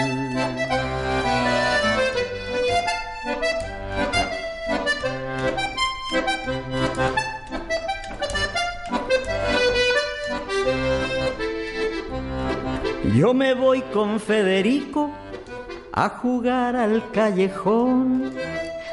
[13.17, 15.11] Yo me voy con Federico
[15.93, 18.33] a jugar al callejón.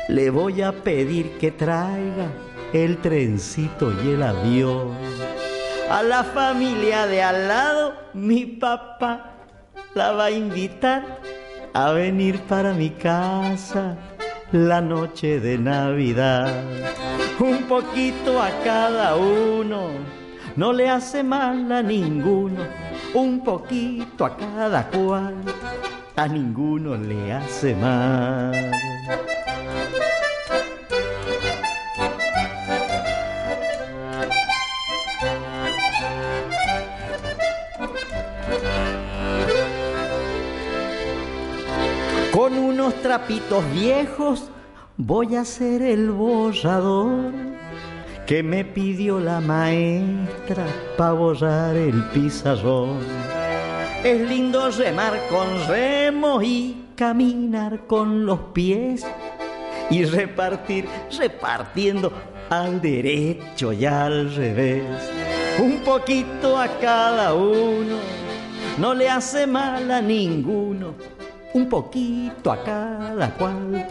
[0.08, 4.96] Le voy a pedir que traiga el trencito y el avión
[5.92, 9.34] a la familia de al lado, mi papá
[9.94, 11.20] la va a invitar
[11.74, 13.98] a venir para mi casa
[14.54, 16.64] la noche de Navidad.
[17.42, 19.90] Un poquito a cada uno,
[20.56, 22.62] no le hace mal a ninguno.
[23.14, 25.36] Un poquito a cada cual,
[26.16, 28.72] a ninguno le hace mal.
[42.32, 44.50] Con unos trapitos viejos
[44.96, 47.34] voy a hacer el borrador
[48.26, 50.66] que me pidió la maestra
[50.98, 53.00] para borrar el pizarrón.
[54.06, 59.06] Es lindo remar con remo y caminar con los pies
[59.90, 62.14] y repartir, repartiendo
[62.50, 64.86] al derecho y al revés.
[65.60, 67.98] Un poquito a cada uno,
[68.78, 71.21] no le hace mal a ninguno
[71.54, 73.88] un poquito a cada cual,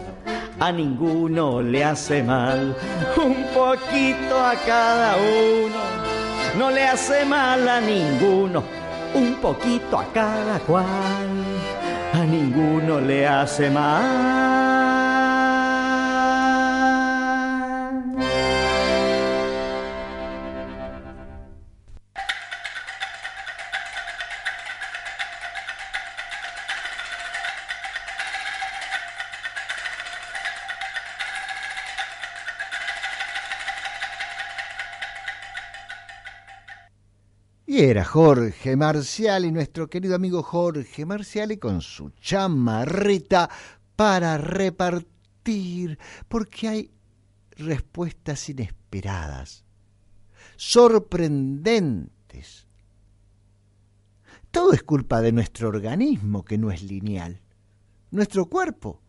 [0.59, 2.75] a ninguno le hace mal,
[3.17, 5.79] un poquito a cada uno,
[6.57, 8.63] no le hace mal a ninguno,
[9.13, 10.85] un poquito a cada cual,
[12.13, 15.00] a ninguno le hace mal.
[37.71, 43.49] Y era Jorge Marcial y nuestro querido amigo Jorge Marcial y con su chamarrita
[43.95, 45.97] para repartir,
[46.27, 46.91] porque hay
[47.51, 49.63] respuestas inesperadas,
[50.57, 52.67] sorprendentes.
[54.51, 57.39] Todo es culpa de nuestro organismo que no es lineal.
[58.09, 59.01] nuestro cuerpo.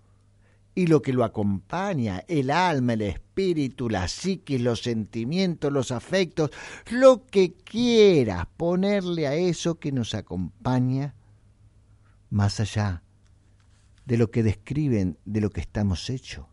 [0.73, 6.51] Y lo que lo acompaña, el alma, el espíritu, la psiquis, los sentimientos, los afectos,
[6.91, 11.15] lo que quieras ponerle a eso que nos acompaña,
[12.31, 13.03] más allá
[14.05, 16.47] de lo que describen de lo que estamos hechos.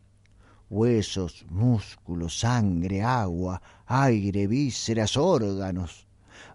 [0.69, 6.07] Huesos, músculos, sangre, agua, aire, vísceras, órganos.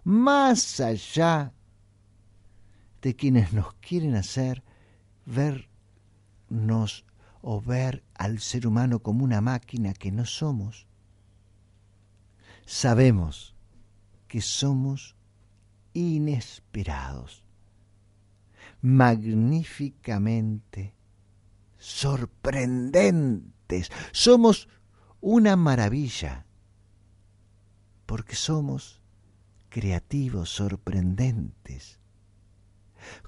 [0.05, 1.51] Más allá
[3.01, 4.63] de quienes nos quieren hacer
[5.25, 7.05] vernos
[7.47, 10.87] o ver al ser humano como una máquina que no somos.
[12.65, 13.55] Sabemos
[14.27, 15.15] que somos
[15.93, 17.43] inesperados,
[18.81, 20.95] magníficamente
[21.77, 23.91] sorprendentes.
[24.11, 24.67] Somos
[25.21, 26.47] una maravilla,
[28.07, 29.03] porque somos
[29.69, 31.99] creativos, sorprendentes.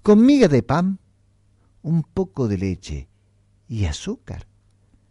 [0.02, 0.98] Con miga de pan,
[1.84, 3.10] un poco de leche
[3.68, 4.48] y azúcar,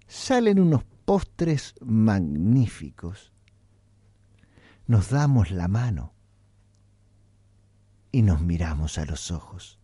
[0.07, 3.33] salen unos postres magníficos.
[4.87, 6.15] Nos damos la mano
[8.13, 9.79] y nos miramos a los ojos.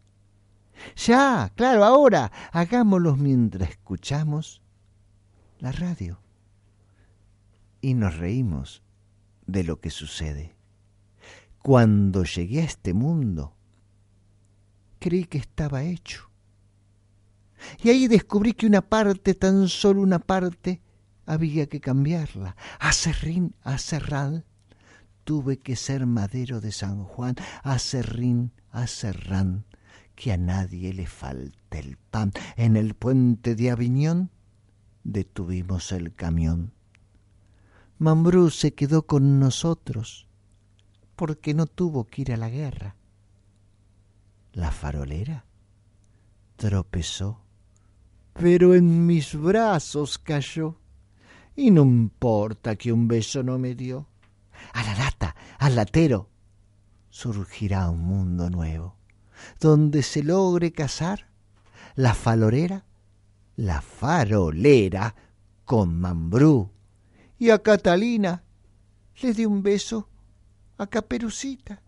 [0.97, 4.63] Ya, claro, ahora hagámoslo mientras escuchamos
[5.59, 6.19] la radio
[7.81, 8.83] y nos reímos
[9.47, 10.57] de lo que sucede.
[11.63, 13.55] Cuando llegué a este mundo,
[14.99, 16.32] creí que estaba hecho.
[17.83, 20.81] Y ahí descubrí que una parte, tan solo una parte,
[21.27, 22.57] había que cambiarla.
[22.79, 24.45] A Serrín, a Serral,
[25.25, 29.65] tuve que ser madero de San Juan, a Serrín, a Serrán,
[30.15, 32.33] que a nadie le falte el pan.
[32.57, 34.31] En el puente de Aviñón
[35.05, 36.73] detuvimos el camión.
[37.99, 40.27] Mambrú se quedó con nosotros
[41.17, 42.97] porque no tuvo que ir a la guerra.
[44.53, 45.45] La farolera
[46.57, 47.42] tropezó,
[48.33, 50.79] pero en mis brazos cayó.
[51.55, 54.09] Y no importa que un beso no me dio.
[54.73, 56.29] A la lata, al latero,
[57.11, 58.97] surgirá un mundo nuevo,
[59.61, 61.29] donde se logre casar
[61.95, 62.87] la falorera,
[63.57, 65.15] la farolera
[65.65, 66.71] con Mambrú.
[67.39, 68.45] Y a Catalina
[69.21, 70.09] le di un beso
[70.79, 71.83] a Caperucita,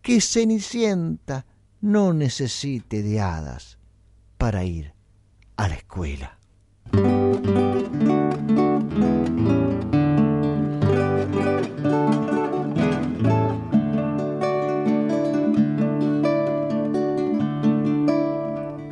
[0.00, 1.44] que Cenicienta
[1.80, 3.78] no necesite de hadas
[4.38, 4.95] para ir
[5.56, 6.38] a la escuela.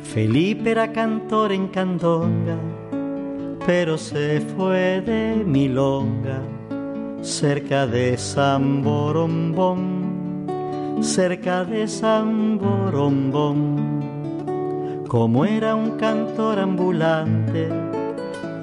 [0.01, 2.57] Felipe era cantor en Candonga,
[3.65, 6.41] pero se fue de Milonga
[7.25, 10.45] cerca de San Borombón,
[11.01, 14.14] cerca de San Borombón.
[15.07, 17.69] Como era un cantor ambulante,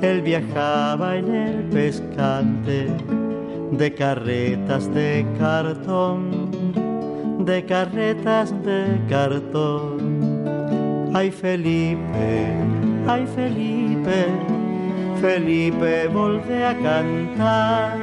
[0.03, 2.89] él viajaba en el pescante
[3.71, 6.51] de carretas de cartón,
[7.45, 10.43] de carretas de cartón.
[11.15, 12.49] Ay Felipe,
[13.07, 14.27] ay Felipe,
[15.21, 17.99] Felipe, volve a cantar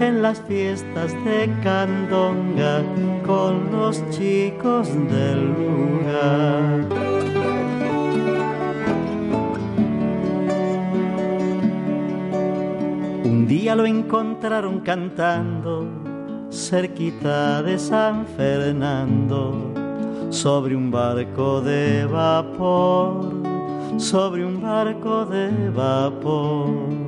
[0.00, 2.82] en las fiestas de Candonga
[3.24, 7.13] con los chicos del lugar.
[13.24, 15.88] Un día lo encontraron cantando
[16.50, 19.72] cerquita de San Fernando
[20.30, 23.32] sobre un barco de vapor,
[23.98, 27.04] sobre un barco de vapor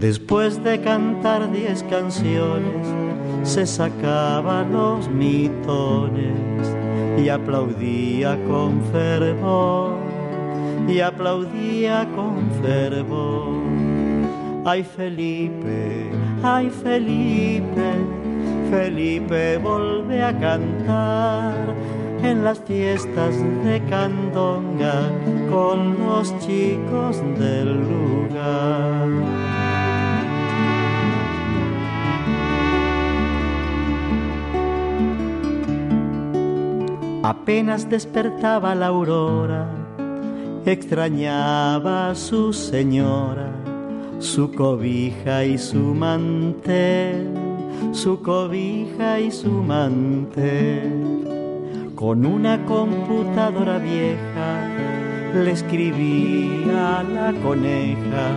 [0.00, 2.86] Después de cantar diez canciones,
[3.42, 6.38] se sacaba los mitones
[7.22, 9.98] y aplaudía con fervor,
[10.88, 13.89] y aplaudía con fervor.
[14.64, 16.10] Ay Felipe,
[16.42, 17.92] ay Felipe,
[18.70, 21.74] Felipe vuelve a cantar
[22.22, 23.34] en las fiestas
[23.64, 25.10] de Candonga
[25.50, 29.08] con los chicos del lugar.
[37.22, 39.66] Apenas despertaba la aurora,
[40.66, 43.59] extrañaba a su señora,
[44.20, 47.26] su cobija y su mantel,
[47.92, 51.24] su cobija y su mantel.
[51.96, 54.68] Con una computadora vieja
[55.34, 58.36] le escribía a la coneja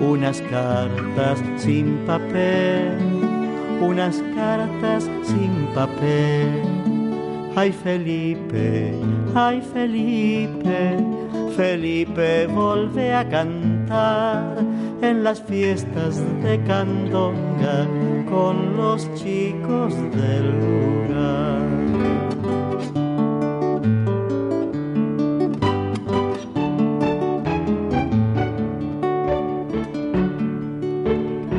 [0.00, 2.98] unas cartas sin papel,
[3.80, 6.86] unas cartas sin papel
[7.58, 8.92] Ay Felipe,
[9.34, 10.98] ay Felipe,
[11.56, 13.26] Felipe vuelve a
[13.88, 17.86] en las fiestas de Candonga
[18.28, 21.60] con los chicos del lugar.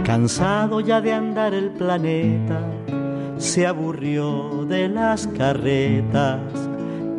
[0.03, 2.61] Cansado ya de andar el planeta,
[3.37, 6.41] se aburrió de las carretas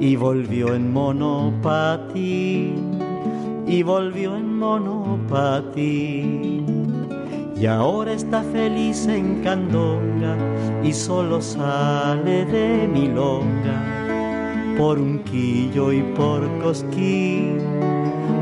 [0.01, 2.97] y volvió en monopatín,
[3.68, 5.08] y volvió en monopatín.
[7.60, 10.36] Y ahora está feliz en Candonga
[10.82, 13.84] y solo sale de Milonga
[14.78, 17.58] por un quillo y por cosquín,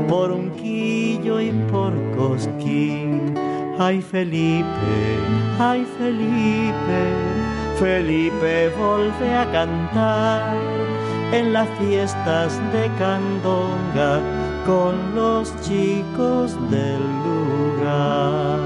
[0.07, 3.33] por un quillo y por cosquín.
[3.79, 4.65] Ay Felipe,
[5.59, 7.13] ay Felipe,
[7.79, 10.57] Felipe vuelve a cantar
[11.31, 18.59] en las fiestas de Candonga con los chicos del lugar.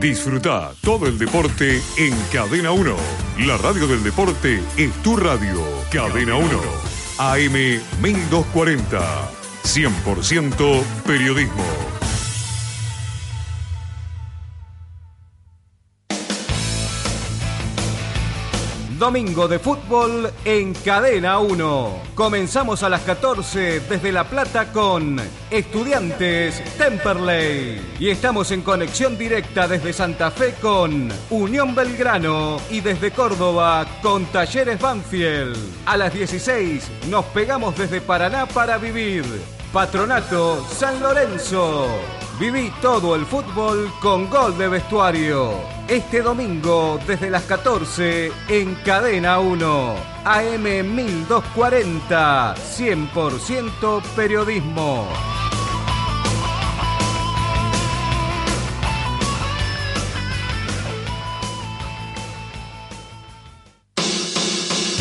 [0.00, 2.96] Disfruta todo el deporte en Cadena 1.
[3.46, 5.62] La radio del deporte es tu radio.
[5.92, 6.48] Cadena 1.
[7.18, 7.52] AM
[8.02, 9.30] 1240.
[9.62, 11.99] 100% periodismo.
[19.00, 22.02] Domingo de fútbol en Cadena 1.
[22.14, 25.18] Comenzamos a las 14 desde La Plata con
[25.50, 27.94] Estudiantes Temperley.
[27.98, 34.26] Y estamos en conexión directa desde Santa Fe con Unión Belgrano y desde Córdoba con
[34.26, 35.56] Talleres Banfield.
[35.86, 39.24] A las 16 nos pegamos desde Paraná para vivir.
[39.72, 41.88] Patronato San Lorenzo.
[42.40, 45.52] Viví todo el fútbol con gol de vestuario.
[45.86, 49.94] Este domingo desde las 14 en Cadena 1.
[50.24, 52.54] AM 1240.
[52.54, 55.06] 100% periodismo.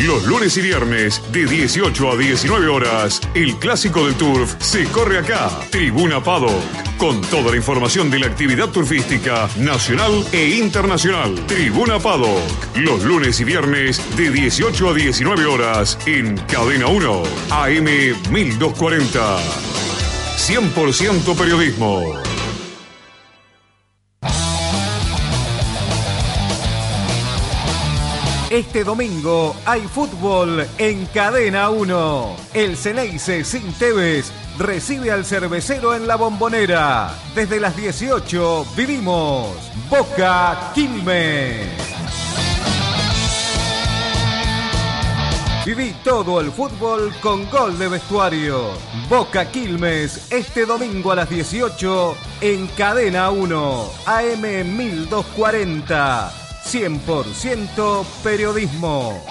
[0.05, 5.17] Los lunes y viernes de 18 a 19 horas, el clásico del turf se corre
[5.17, 5.49] acá.
[5.71, 6.63] Tribuna Paddock,
[6.97, 11.35] con toda la información de la actividad turfística nacional e internacional.
[11.47, 12.41] Tribuna Paddock,
[12.75, 17.85] los lunes y viernes de 18 a 19 horas en Cadena 1, AM
[18.31, 19.37] 1240.
[20.37, 22.28] 100% periodismo.
[28.49, 32.35] Este domingo hay fútbol en Cadena 1.
[32.55, 37.13] El Ceneice sin Tevez recibe al cervecero en la bombonera.
[37.35, 39.49] Desde las 18 vivimos
[39.87, 41.67] Boca Quilmes.
[45.63, 48.71] Viví todo el fútbol con gol de vestuario.
[49.07, 54.41] Boca Quilmes este domingo a las 18 en Cadena 1, AM
[54.75, 56.48] 1240.
[56.65, 59.23] 100% periodismo.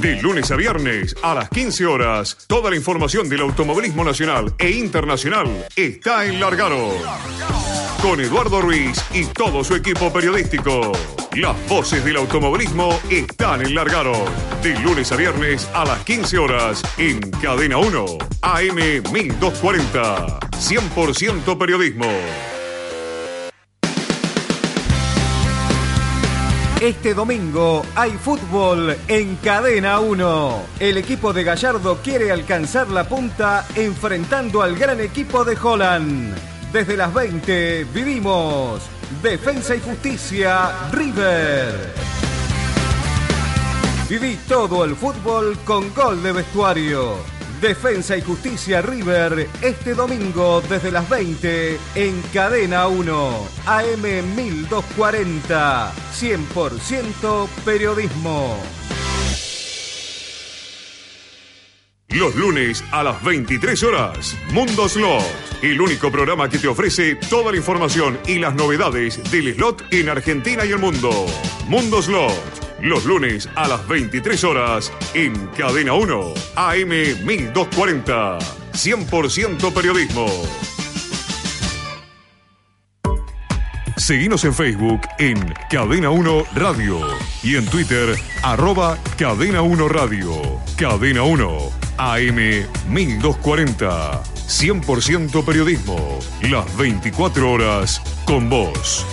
[0.00, 4.70] De lunes a viernes a las 15 horas, toda la información del automovilismo nacional e
[4.70, 6.90] internacional está en Largaro.
[8.00, 10.92] Con Eduardo Ruiz y todo su equipo periodístico.
[11.36, 14.24] Las voces del automovilismo están en Largaro.
[14.62, 18.06] De lunes a viernes a las 15 horas en Cadena 1,
[18.40, 20.40] AM 1240.
[20.40, 22.06] 100% periodismo.
[26.80, 30.62] Este domingo hay fútbol en Cadena 1.
[30.78, 36.34] El equipo de Gallardo quiere alcanzar la punta enfrentando al gran equipo de Holland.
[36.72, 38.80] Desde las 20 vivimos
[39.22, 41.92] Defensa y Justicia River.
[44.08, 47.39] Viví todo el fútbol con gol de vestuario.
[47.60, 57.48] Defensa y Justicia River este domingo desde las 20 en Cadena 1, AM 1240, 100%
[57.64, 58.56] periodismo.
[62.08, 65.22] Los lunes a las 23 horas, Mundo Slot,
[65.62, 70.08] el único programa que te ofrece toda la información y las novedades del slot en
[70.08, 71.26] Argentina y el mundo.
[71.68, 78.38] Mundo Slot, los lunes a las 23 horas en Cadena 1, AM 1240,
[78.72, 80.26] 100% periodismo.
[83.96, 86.98] Seguimos en Facebook en Cadena 1 Radio
[87.42, 90.32] y en Twitter arroba Cadena 1 Radio.
[90.76, 92.36] Cadena 1 AM
[92.88, 94.22] 1240.
[94.22, 96.18] 100% periodismo.
[96.42, 99.06] Las 24 horas con vos.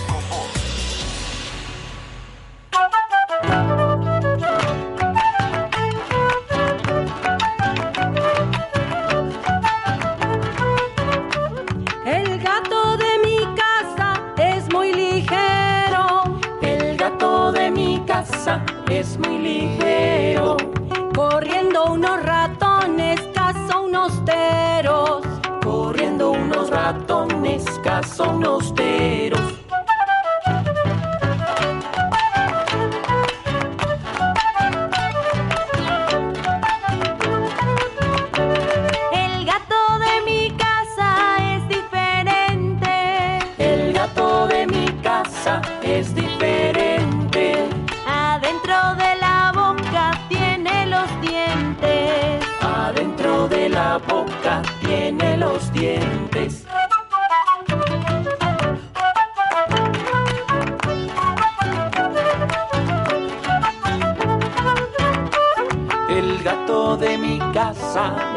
[28.18, 29.27] Son austeros.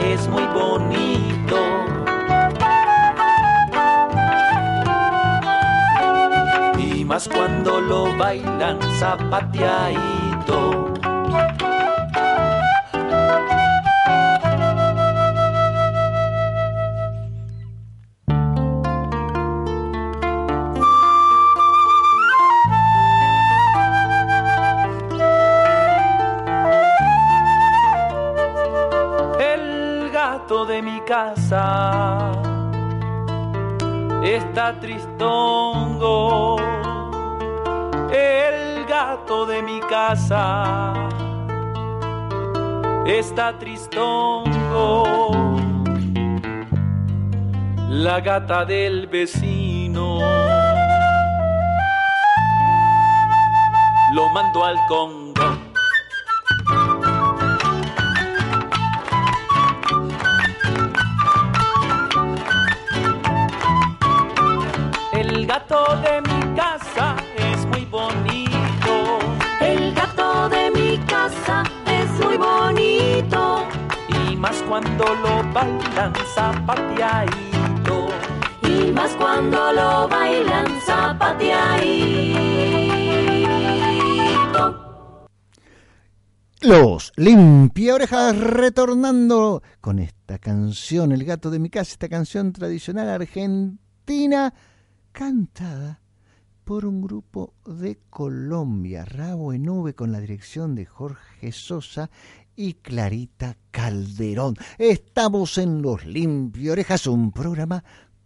[0.02, 1.58] Es muy bonito.
[6.78, 10.91] Y más cuando lo bailan zapateadito.
[34.80, 36.58] Tristongo.
[38.12, 40.94] El gato de mi casa
[43.06, 45.04] está tristongo.
[47.90, 50.20] La gata del vecino
[54.14, 55.21] lo mando al Congo.
[87.18, 94.54] Limpia orejas retornando con esta canción, El gato de mi casa, esta canción tradicional argentina
[95.12, 96.00] cantada
[96.64, 102.10] por un grupo de Colombia, Rabo en Nube con la dirección de Jorge Sosa
[102.56, 104.56] y Clarita Calderón.
[104.78, 107.84] Estamos en Los Limpia Orejas, un programa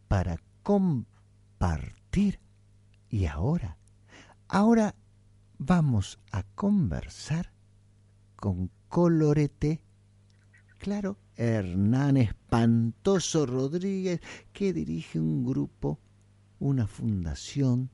[0.08, 2.40] para compartir.
[3.10, 3.78] Y ahora,
[4.48, 4.94] ahora
[5.58, 7.55] vamos a conversar
[8.36, 9.82] con Colorete,
[10.80, 14.22] claro, Hernán Espantoso Rodríguez,
[14.54, 16.00] que dirige un grupo,
[16.60, 17.90] una fundación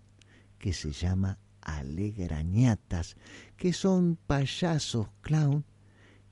[0.58, 3.18] que se llama Alegrañatas,
[3.58, 5.66] que son payasos clown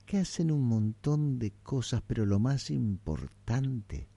[0.06, 4.08] que hacen un montón de cosas, pero lo más importante,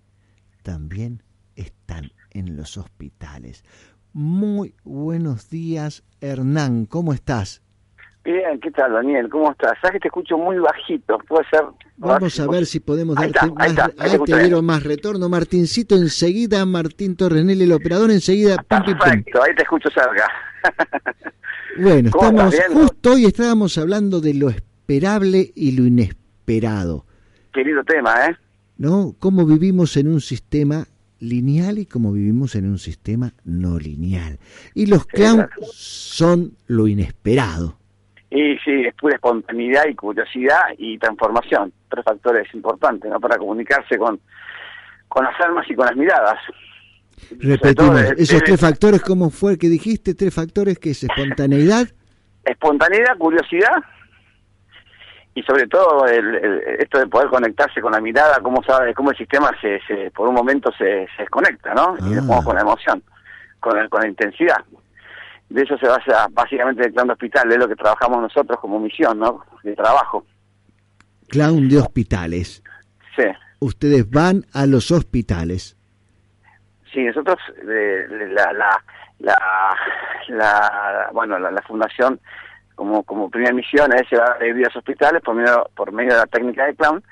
[0.64, 1.22] también
[1.56, 3.64] están en los hospitales.
[4.12, 7.62] Muy buenos días, Hernán, ¿cómo estás?
[8.26, 9.28] Bien, ¿qué tal, Daniel?
[9.30, 9.74] ¿Cómo estás?
[9.82, 11.62] Sabes que te escucho muy bajito, puede ser.
[11.98, 14.44] Vamos a ver si podemos Ahí darte está, ahí más, está, ahí te ah, te
[14.44, 15.28] dieron más retorno.
[15.28, 18.58] Martincito enseguida, Martín Torrenel, el operador enseguida.
[18.64, 20.28] Perfecto, ahí te escucho cerca.
[21.76, 27.06] Bueno, ¿Cómo estamos justo hoy estábamos hablando de lo esperable y lo inesperado,
[27.52, 28.38] Querido tema, ¿eh?
[28.78, 29.16] ¿no?
[29.18, 30.86] Cómo vivimos en un sistema
[31.20, 34.40] lineal y cómo vivimos en un sistema no lineal.
[34.76, 37.80] Y los clowns son lo inesperado.
[38.36, 41.72] Y sí, es pura espontaneidad y curiosidad y transformación.
[41.88, 43.20] Tres factores importantes, ¿no?
[43.20, 44.20] Para comunicarse con,
[45.08, 46.40] con las almas y con las miradas.
[47.40, 50.16] Repetimos, de- esos de- tres factores, ¿cómo fue que dijiste?
[50.16, 51.88] Tres factores que es espontaneidad,
[52.46, 53.72] Espontaneidad, curiosidad
[55.36, 59.12] y sobre todo el, el- esto de poder conectarse con la mirada, cómo sabe, cómo
[59.12, 61.96] el sistema se, se por un momento se, se desconecta, ¿no?
[62.00, 62.16] Y Ah.
[62.16, 63.04] después con la emoción,
[63.60, 64.58] con, el- con la intensidad.
[65.54, 68.80] De eso se basa básicamente el plan de hospital, es lo que trabajamos nosotros como
[68.80, 69.44] misión, ¿no?
[69.64, 70.26] De trabajo.
[71.30, 72.64] clown de hospitales.
[73.16, 73.24] Sí.
[73.60, 75.78] Ustedes van a los hospitales.
[76.92, 77.38] Sí, nosotros,
[77.70, 78.84] eh, la, la,
[79.20, 79.36] la,
[80.30, 82.20] la- bueno, la, la fundación,
[82.74, 86.26] como, como primera misión es llevar a los hospitales por medio, por medio de la
[86.26, 87.04] técnica de clown,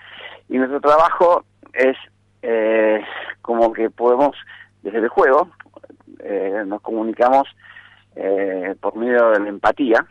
[0.50, 1.96] y nuestro trabajo es
[2.42, 3.02] eh,
[3.44, 4.36] como que podemos,
[4.82, 5.48] desde el juego,
[6.24, 7.48] eh, nos comunicamos
[8.16, 10.06] eh, por medio de la empatía,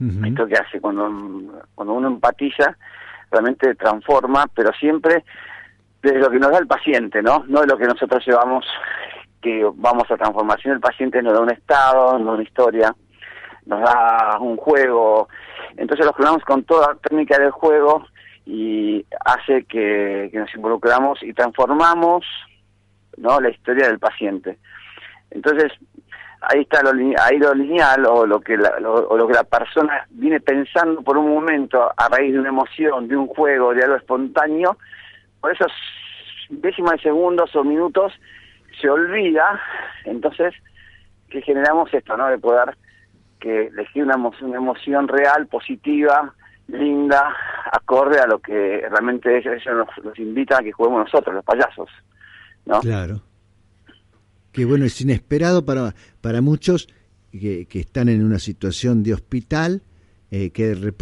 [0.00, 0.26] Ujú.
[0.26, 2.76] esto que hace cuando, cuando uno empatiza,
[3.30, 5.24] realmente transforma, pero siempre
[6.02, 7.44] de lo que nos da el paciente, ¿no?
[7.48, 8.64] No de lo que nosotros llevamos
[9.40, 10.74] que vamos a transformación.
[10.74, 12.94] El paciente nos da un estado, nos da una historia,
[13.66, 15.28] nos da un juego.
[15.76, 18.06] Entonces los clonamos con toda la técnica del juego
[18.46, 22.24] y hace que, que nos involucramos y transformamos
[23.16, 23.40] ¿no?
[23.40, 24.58] la historia del paciente.
[25.30, 25.72] Entonces,
[26.48, 26.90] ahí está lo,
[27.20, 31.02] ahí lo lineal o lo que la, lo, o lo que la persona viene pensando
[31.02, 34.76] por un momento a raíz de una emoción, de un juego, de algo espontáneo,
[35.40, 35.72] por esos
[36.48, 38.12] décimas de segundos o minutos
[38.80, 39.60] se olvida,
[40.04, 40.54] entonces
[41.28, 42.28] que generamos esto, ¿no?
[42.28, 42.76] De poder
[43.40, 46.32] que elegir una emoción real, positiva,
[46.68, 47.34] linda,
[47.72, 51.44] acorde a lo que realmente ellos, ellos nos, nos invitan a que juguemos nosotros, los
[51.44, 51.90] payasos,
[52.66, 52.80] ¿no?
[52.80, 53.20] Claro.
[54.54, 56.88] Que bueno, es inesperado para, para muchos
[57.32, 59.82] que, están en una situación de hospital,
[60.30, 60.92] eh, que, de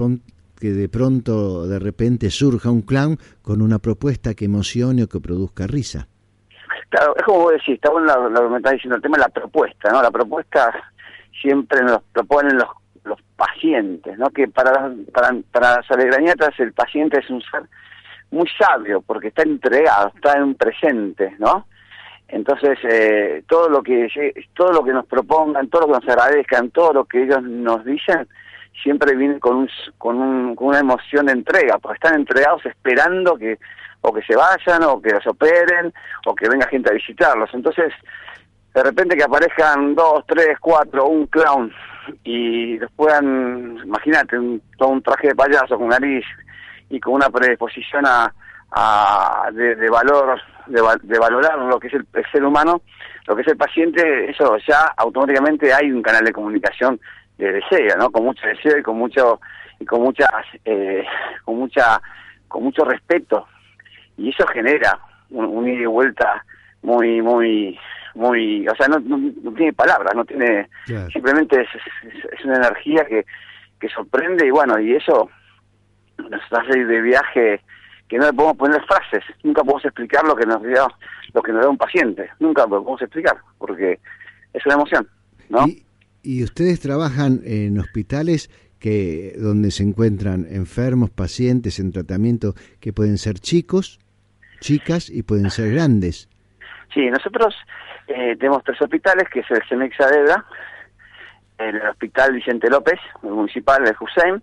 [0.59, 5.21] que de pronto, de repente surja un clown con una propuesta que emocione o que
[5.21, 6.09] produzca risa.
[6.89, 9.23] Claro, es como vos decís, está bueno lo, que me estás diciendo, el tema de
[9.25, 10.03] la propuesta, ¿no?
[10.03, 10.73] La propuesta
[11.41, 12.69] siempre nos proponen los,
[13.05, 14.31] los pacientes, ¿no?
[14.31, 17.63] Que para, las- para, para las el paciente es un ser
[18.31, 21.67] muy sabio porque está entregado, está en presente, ¿no?
[22.33, 24.09] Entonces, eh, todo lo que
[24.55, 27.85] todo lo que nos propongan, todo lo que nos agradezcan, todo lo que ellos nos
[27.85, 28.27] dicen,
[28.83, 29.69] siempre viene con, un,
[29.99, 33.59] con, un, con una emoción de entrega, porque están entregados esperando que
[34.01, 35.93] o que se vayan, o que los operen,
[36.27, 37.51] o que venga gente a visitarlos.
[37.53, 37.93] Entonces,
[38.75, 41.71] de repente que aparezcan dos, tres, cuatro, un clown,
[42.25, 46.25] y los puedan, imagínate, un, todo un traje de payaso con nariz
[46.89, 48.33] y con una predisposición a,
[48.71, 52.83] a de valor, de, va- de valorar lo que es el, el ser humano,
[53.27, 57.01] lo que es el paciente, eso ya automáticamente hay un canal de comunicación
[57.39, 58.11] de deseo, ¿no?
[58.11, 59.41] Con mucho deseo y con mucho
[59.81, 60.29] y con muchas
[60.65, 61.05] eh,
[61.45, 62.01] con mucha
[62.49, 63.47] con mucho respeto
[64.17, 64.99] y eso genera
[65.31, 66.45] un, un ida y vuelta
[66.83, 67.79] muy muy
[68.15, 71.09] muy o sea no, no, no tiene palabras no tiene Claro.
[71.11, 71.69] simplemente es,
[72.15, 73.25] es, es una energía que
[73.81, 75.31] que sorprende y bueno y eso
[76.19, 77.61] nos hace ir de viaje
[78.13, 80.87] que no le podemos poner frases nunca podemos explicar lo que nos da
[81.33, 83.99] lo que nos da un paciente nunca lo podemos explicar porque
[84.53, 85.09] es una emoción
[85.49, 85.87] no Y,
[86.23, 93.17] y ustedes trabajan en hospitales que donde se encuentran enfermos, pacientes en tratamiento que pueden
[93.17, 93.99] ser chicos,
[94.61, 96.29] chicas y pueden ser grandes.
[96.93, 97.55] Sí, nosotros
[98.09, 100.45] eh, tenemos tres hospitales, que es el CEMEX Saavedra,
[101.59, 104.43] el Hospital Vicente López, el municipal de Hussein,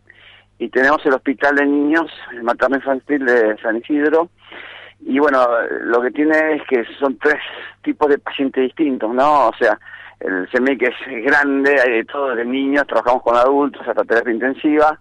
[0.60, 4.30] y tenemos el Hospital de Niños, el Materno Infantil de San Isidro.
[5.00, 5.48] Y bueno,
[5.84, 7.42] lo que tiene es que son tres
[7.82, 9.48] tipos de pacientes distintos, ¿no?
[9.48, 9.80] O sea,
[10.20, 15.00] el CEMEC es grande, hay de todo, de niños, trabajamos con adultos, hasta terapia intensiva,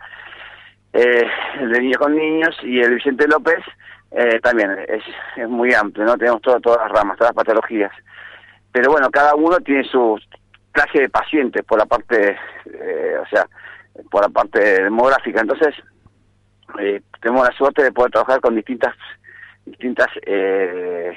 [0.93, 1.26] eh,
[1.60, 3.59] el de niños con niños, y el Vicente López
[4.12, 5.02] eh, también es,
[5.36, 6.16] es muy amplio, ¿no?
[6.16, 7.93] Tenemos todo, todas las ramas, todas las patologías.
[8.70, 10.16] Pero bueno, cada uno tiene su
[10.70, 12.36] clase de pacientes por la parte,
[12.66, 13.44] eh, o sea,
[14.10, 15.40] por la parte demográfica.
[15.40, 15.74] Entonces,
[16.78, 18.94] eh, tenemos la suerte de poder trabajar con distintas
[19.64, 21.14] distintas eh,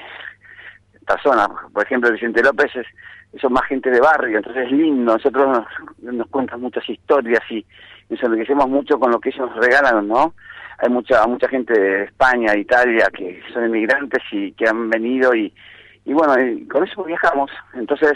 [1.06, 1.48] personas.
[1.72, 2.86] Por ejemplo, Vicente López es,
[3.40, 5.14] son más gente de barrio, entonces es lindo.
[5.14, 7.64] Nosotros nos, nos cuentan muchas historias y
[8.08, 10.34] nos enriquecemos mucho con lo que ellos nos regalan, ¿no?
[10.78, 15.52] Hay mucha mucha gente de España, Italia, que son inmigrantes y que han venido y,
[16.04, 17.50] y bueno, y con eso viajamos.
[17.74, 18.14] Entonces,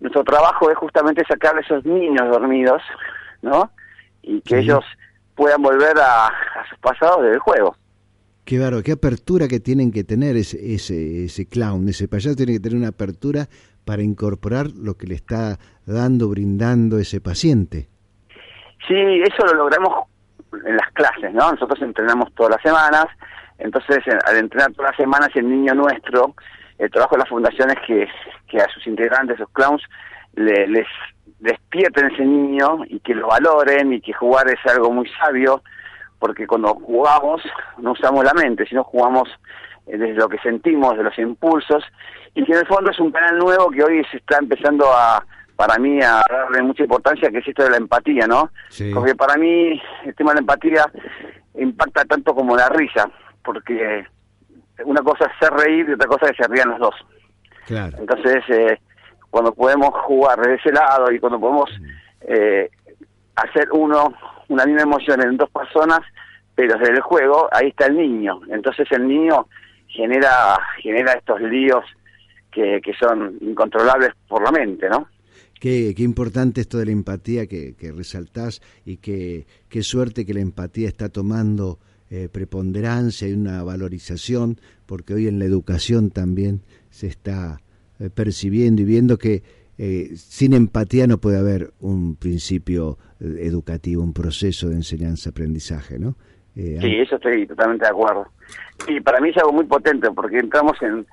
[0.00, 2.82] nuestro trabajo es justamente sacar a esos niños dormidos,
[3.42, 3.70] ¿no?
[4.26, 4.62] Y que Sí.
[4.64, 4.84] ellos
[5.34, 7.76] puedan volver a, a sus pasados del juego.
[8.44, 12.52] Qué bárbaro, qué apertura que tienen que tener ese, ese, ese clown, ese payaso tiene
[12.54, 13.46] que tener una apertura
[13.84, 17.88] para incorporar lo que le está dando, brindando ese paciente.
[18.86, 20.04] Sí, eso lo logramos
[20.66, 21.52] en las clases, ¿no?
[21.52, 23.06] Nosotros entrenamos todas las semanas,
[23.58, 26.34] entonces en- al entrenar todas las semanas el niño nuestro,
[26.78, 28.06] el trabajo de las fundaciones que,
[28.48, 29.82] que a sus integrantes, sus clowns,
[30.34, 30.86] le- les
[31.44, 35.62] despierten ese niño y que lo valoren y que jugar es algo muy sabio,
[36.18, 37.42] porque cuando jugamos
[37.78, 39.28] no usamos la mente, sino jugamos
[39.86, 41.84] eh, desde lo que sentimos, de los impulsos,
[42.34, 45.22] y que en el fondo es un canal nuevo que hoy se está empezando a,
[45.54, 48.50] para mí, a darle mucha importancia, que es esto de la empatía, ¿no?
[48.70, 48.90] Sí.
[48.94, 50.86] Porque para mí el tema de la empatía
[51.56, 53.10] impacta tanto como la risa,
[53.44, 54.06] porque
[54.86, 56.94] una cosa es hacer reír y otra cosa es que se rían los dos.
[57.66, 57.98] Claro.
[57.98, 58.78] Entonces, eh,
[59.34, 61.68] cuando podemos jugar de ese lado y cuando podemos
[62.20, 62.70] eh,
[63.34, 64.14] hacer uno
[64.46, 65.98] una misma emoción en dos personas,
[66.54, 68.40] pero desde el juego, ahí está el niño.
[68.48, 69.48] Entonces el niño
[69.88, 71.84] genera genera estos líos
[72.52, 75.08] que, que son incontrolables por la mente, ¿no?
[75.60, 80.34] Qué, qué importante esto de la empatía que, que resaltás y que, qué suerte que
[80.34, 86.60] la empatía está tomando eh, preponderancia y una valorización, porque hoy en la educación también
[86.90, 87.58] se está
[88.00, 89.42] eh, percibiendo y viendo que
[89.78, 96.14] eh, sin empatía no puede haber un principio eh, educativo, un proceso de enseñanza-aprendizaje, ¿no?
[96.56, 98.28] Eh, Sí, eso estoy totalmente de acuerdo.
[98.88, 101.04] Y para mí es algo muy potente porque entramos en,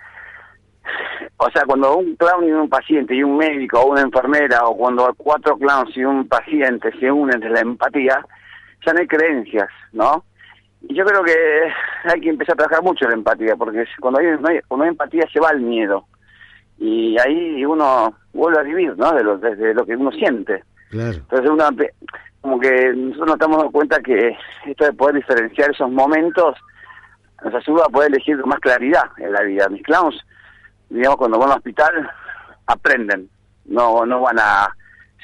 [1.37, 4.77] o sea, cuando un clown y un paciente y un médico o una enfermera o
[4.77, 8.23] cuando cuatro clowns y un paciente se unen de la empatía,
[8.85, 10.23] ya no hay creencias, ¿no?
[10.87, 11.33] Y yo creo que
[12.05, 15.39] hay que empezar a trabajar mucho la empatía, porque cuando hay- cuando hay empatía se
[15.39, 16.05] va el miedo.
[16.83, 19.11] Y ahí uno vuelve a vivir, ¿no?
[19.13, 20.63] De lo, desde lo que uno siente.
[20.89, 21.11] Claro.
[21.11, 21.69] Entonces uno,
[22.41, 24.35] como que nosotros nos estamos dando cuenta que
[24.65, 26.57] esto de poder diferenciar esos momentos
[27.43, 29.69] nos ayuda a poder elegir con más claridad en la vida.
[29.69, 30.19] Mis clowns,
[30.89, 32.09] digamos, cuando van al hospital,
[32.65, 33.29] aprenden.
[33.65, 34.67] No no van a...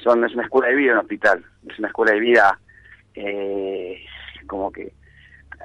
[0.03, 1.43] son Es una escuela de vida en el hospital.
[1.67, 2.59] Es una escuela de vida
[3.15, 4.05] eh,
[4.45, 4.93] como que...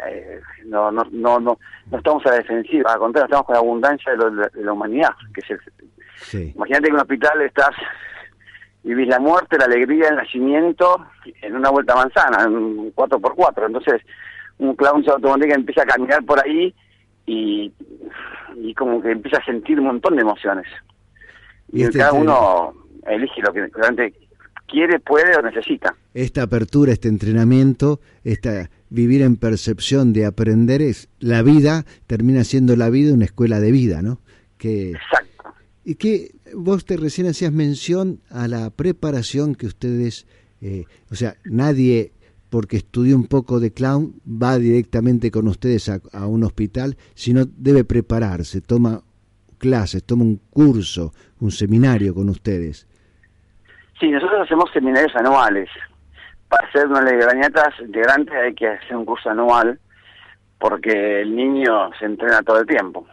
[0.09, 1.59] eh, no, no, no, no,
[1.90, 4.73] no estamos a la defensiva, al contrario, estamos con la abundancia de, lo- de la
[4.73, 5.60] humanidad, que es el,
[6.16, 6.52] Sí.
[6.55, 7.70] Imagínate que en un hospital estás,
[8.85, 11.05] vivís la muerte, la alegría, el nacimiento
[11.40, 13.66] en una vuelta manzana, en un 4x4.
[13.66, 14.02] Entonces,
[14.59, 16.73] un clown automático empieza a caminar por ahí
[17.27, 17.73] y,
[18.56, 20.66] y como que empieza a sentir un montón de emociones.
[21.73, 22.73] Y, Y este cada uno
[23.06, 24.14] elige lo que realmente
[24.69, 25.94] quiere, puede o necesita.
[26.14, 32.77] Esta apertura, este entrenamiento, esta vivir en percepción de aprender es la vida, termina siendo
[32.77, 34.20] la vida una escuela de vida, ¿no?
[34.59, 35.55] Que, Exacto.
[35.85, 40.27] y que vos te recién hacías mención a la preparación que ustedes,
[40.60, 42.12] eh, o sea, nadie
[42.51, 47.47] porque estudió un poco de clown va directamente con ustedes a, a un hospital, sino
[47.47, 49.02] debe prepararse, toma
[49.56, 52.86] clases, toma un curso, un seminario con ustedes.
[53.98, 55.70] Sí, nosotros hacemos seminarios anuales.
[56.53, 59.81] Para ser una de grañatas integrante hay que hacer un curso anual
[60.59, 63.07] porque el niño se entrena todo el tiempo.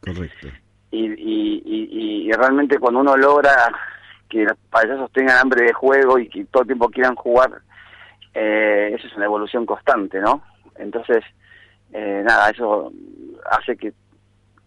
[0.00, 0.48] Correcto.
[0.90, 3.70] y, y, y, y realmente cuando uno logra
[4.30, 7.50] que los payasos tengan hambre de juego y que todo el tiempo quieran jugar,
[8.32, 10.42] eh, eso es una evolución constante, ¿no?
[10.76, 11.22] Entonces,
[11.92, 12.90] eh, nada, eso
[13.50, 13.92] hace que,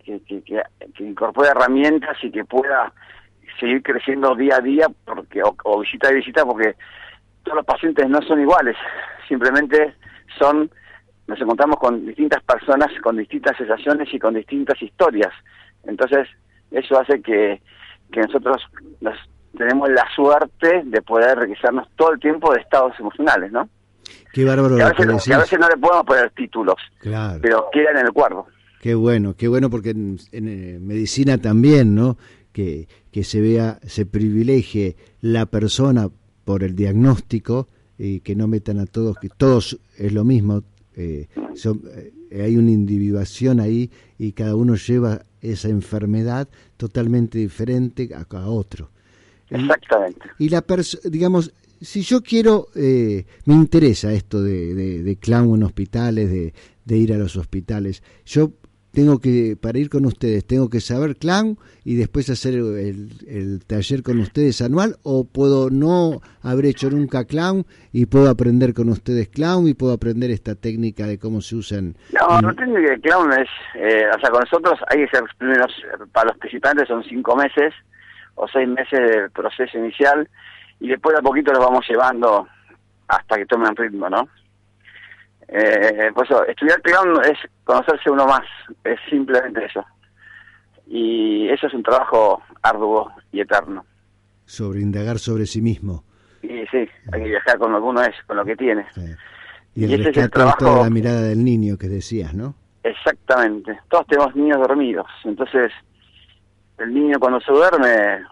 [0.05, 0.61] que, que, que,
[0.93, 2.93] que incorpore herramientas y que pueda
[3.59, 6.75] seguir creciendo día a día porque o, o visita a visita porque
[7.43, 8.75] todos los pacientes no son iguales,
[9.27, 9.95] simplemente
[10.39, 10.69] son
[11.27, 15.31] nos encontramos con distintas personas con distintas sensaciones y con distintas historias.
[15.85, 16.27] Entonces,
[16.71, 17.61] eso hace que,
[18.11, 18.57] que nosotros
[18.99, 19.15] nos,
[19.57, 23.69] tenemos la suerte de poder enriquecernos todo el tiempo de estados emocionales, ¿no?
[24.33, 26.75] Qué bárbaro Que a, lo que veces, que a veces no le podemos poner títulos,
[26.99, 27.39] Claro.
[27.41, 28.47] pero quedan en el cuerpo.
[28.81, 32.17] Qué bueno, qué bueno porque en, en, eh, medicina también, ¿no?
[32.51, 36.09] Que, que se vea, se privilegie la persona
[36.45, 37.67] por el diagnóstico
[37.97, 40.63] y que no metan a todos, que todos es lo mismo,
[40.95, 41.81] eh, son,
[42.31, 46.47] eh, hay una individuación ahí y cada uno lleva esa enfermedad
[46.77, 48.89] totalmente diferente a, a otro.
[49.49, 50.19] Y- Exactamente.
[50.39, 51.51] y la persona, digamos,
[51.81, 56.53] si yo quiero, eh, me interesa esto de, de, de clown en hospitales, de,
[56.85, 58.53] de ir a los hospitales, yo
[58.93, 63.65] tengo que, para ir con ustedes, tengo que saber clown y después hacer el, el
[63.65, 68.89] taller con ustedes anual, o puedo no haber hecho nunca clown y puedo aprender con
[68.89, 71.95] ustedes clown y puedo aprender esta técnica de cómo se usan.
[72.13, 75.73] No, no tiene que clown es, eh, o sea, con nosotros hay que ser primeros,
[76.11, 77.73] para los participantes son cinco meses
[78.35, 80.29] o seis meses del proceso inicial
[80.79, 82.47] y después de a poquito los vamos llevando
[83.07, 84.27] hasta que tomen ritmo, ¿no?
[85.55, 88.41] Eh, por eso, estudiar clown es conocerse uno más,
[88.83, 89.85] es simplemente eso.
[90.87, 93.85] Y eso es un trabajo arduo y eterno.
[94.45, 96.03] sobre indagar sobre sí mismo.
[96.41, 98.85] Y sí, hay que viajar con lo que uno es, con lo que tiene.
[99.75, 102.33] Y el Y ese es el de toda trabajo- la mirada del niño que decías,
[102.33, 102.55] ¿no?
[102.83, 103.79] Exactamente.
[103.89, 105.05] Todos tenemos niños dormidos.
[105.23, 105.71] Entonces,
[106.79, 108.23] el niño cuando se duerme,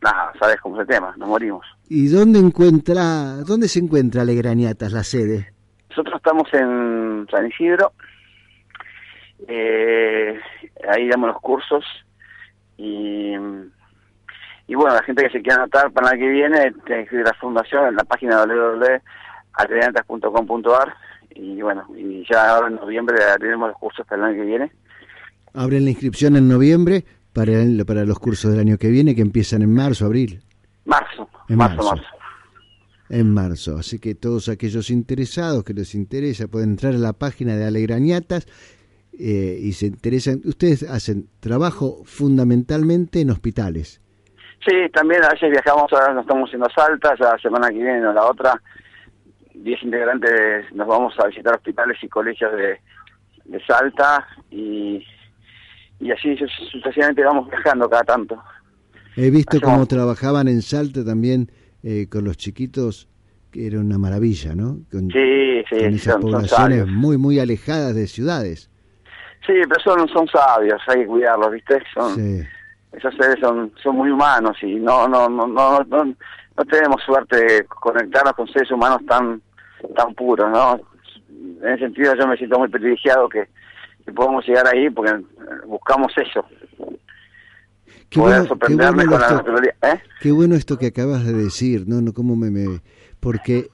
[0.00, 1.66] nada, sabes cómo es el tema, nos morimos.
[1.88, 5.52] ¿Y dónde encuentra, dónde se encuentra Legrañatas, la sede?
[5.98, 7.92] Nosotros estamos en San Isidro,
[9.48, 10.38] eh,
[10.88, 11.84] ahí damos los cursos
[12.76, 13.32] y,
[14.68, 17.26] y bueno, la gente que se quiera anotar para el año que viene, que escribir
[17.26, 20.94] la fundación en la página www.atleantas.com.ar
[21.34, 24.70] y bueno, y ya ahora en noviembre tenemos los cursos para el año que viene.
[25.52, 29.22] Abren la inscripción en noviembre para, el- para los cursos del año que viene, que
[29.22, 30.44] empiezan en marzo, abril.
[30.84, 31.96] Marzo, En marzo, marzo.
[31.96, 32.17] marzo.
[33.10, 33.76] En marzo.
[33.78, 38.46] Así que todos aquellos interesados que les interesa pueden entrar a la página de Alegrañatas
[39.18, 40.40] eh, y se interesan.
[40.44, 44.00] Ustedes hacen trabajo fundamentalmente en hospitales.
[44.66, 48.06] Sí, también a veces viajamos, ahora nos estamos haciendo Salta, ya la semana que viene
[48.06, 48.60] o la otra,
[49.54, 52.78] 10 integrantes nos vamos a visitar hospitales y colegios de,
[53.44, 55.02] de Salta y,
[56.00, 58.42] y así su- sucesivamente vamos viajando cada tanto.
[59.16, 61.50] He visto Hacemos- cómo trabajaban en Salta también
[61.90, 63.08] eh, con los chiquitos,
[63.50, 64.76] que era una maravilla, ¿no?
[64.92, 68.70] Con, Sí, sí, con esas son- poblaciones muy, muy alejadas de ciudades.
[69.46, 71.82] Sí, pero son, son sabios, hay que cuidarlos, ¿viste?
[71.94, 72.42] Son, Sí.
[72.92, 77.36] Esos seres son, son muy humanos y no, no, no, no, no, no tenemos suerte
[77.36, 79.40] de conectarnos con seres humanos tan,
[79.96, 80.80] tan puros, ¿no?
[81.62, 83.46] En ese sentido yo me siento muy privilegiado que,
[84.04, 85.12] que podamos llegar ahí porque
[85.66, 86.44] buscamos eso.
[88.10, 89.92] Qué poder bueno, qué bueno con la esto- naturaleza.
[89.92, 90.00] ¿eh?
[90.20, 92.80] Qué bueno esto que acabas de decir, no, no, cómo me, me-
[93.20, 93.68] porque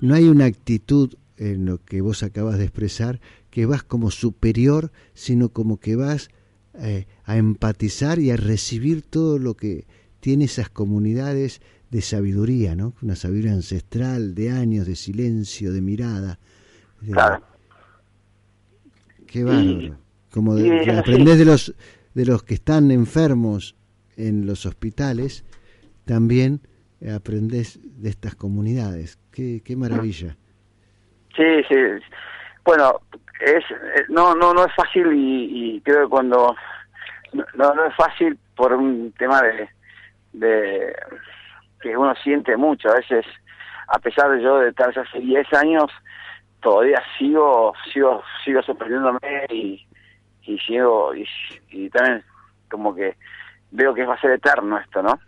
[0.00, 4.90] no hay una actitud en lo que vos acabas de expresar que vas como superior,
[5.14, 6.28] sino como que vas
[6.74, 9.86] eh, a empatizar y a recibir todo lo que
[10.20, 11.60] tiene esas comunidades
[11.90, 12.94] de sabiduría, ¿no?
[13.02, 16.38] Una sabiduría ancestral, de años, de silencio, de mirada.
[17.00, 17.42] de- Claro.
[19.26, 19.96] Qué bárbaro.
[20.30, 21.74] Como de, de aprendés de los
[22.14, 23.76] de los que están enfermos
[24.16, 25.44] en los hospitales,
[26.04, 26.60] también
[27.14, 29.18] aprendés de estas comunidades.
[29.32, 30.36] Qué, qué maravilla.
[31.36, 31.76] Sí, sí.
[32.64, 33.00] Bueno,
[33.40, 36.56] es eh, no no no es fácil y, y creo que cuando
[37.32, 39.68] no, no no es fácil por un tema de
[40.32, 40.94] de
[41.80, 43.24] que uno siente mucho a veces
[43.88, 45.90] a pesar de yo de estar ya hace 10 años
[46.60, 49.86] todavía sigo sigo sigo sorprendiéndome y
[50.48, 51.24] y sigo y,
[51.70, 52.22] y también
[52.70, 53.16] como que
[53.70, 55.18] veo que va a ser eterno esto, ¿no?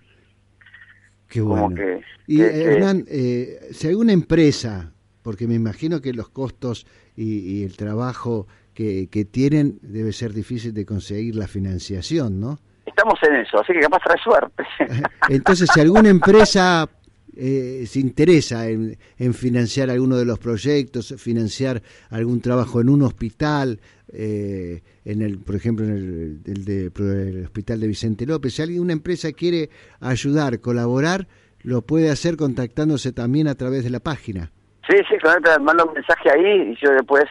[1.29, 1.77] Qué Como bueno.
[1.77, 4.93] que, Y que- eh, Hernán, eh, si alguna empresa,
[5.23, 6.87] porque me imagino que los costos
[7.17, 12.59] y, y el trabajo que, que tienen debe ser difícil de conseguir la financiación, ¿no?
[12.87, 14.65] estamos en eso, así que capaz trae suerte.
[15.29, 16.89] Entonces, si alguna empresa
[17.37, 23.03] eh, se interesa en, en financiar alguno de los proyectos, financiar algún trabajo en un
[23.03, 23.81] hospital,
[24.13, 26.91] eh, en el, por ejemplo, en el, el de-
[27.31, 29.71] el hospital de Vicente López, si alguna empresa quiere
[30.01, 31.27] ayudar, colaborar,
[31.63, 34.51] lo puede hacer contactándose también a través de la página.
[34.89, 37.25] Sí, sí, claro, te mando un mensaje ahí y yo después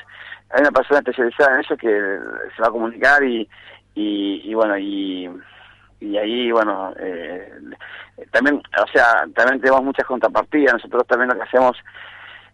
[0.51, 1.87] hay una persona especializada en eso que
[2.55, 3.47] se va a comunicar y
[3.95, 5.27] y, y bueno y
[5.99, 7.51] y ahí bueno eh,
[8.31, 11.77] también o sea también tenemos muchas contrapartidas nosotros también lo que hacemos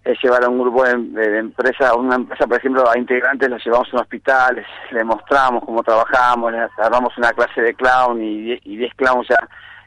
[0.03, 2.97] es llevar a un grupo de, de, de empresa a una empresa por ejemplo a
[2.97, 7.61] integrantes los llevamos a un hospital les, les mostramos cómo trabajamos les damos una clase
[7.61, 9.37] de clown y y 10 clowns ya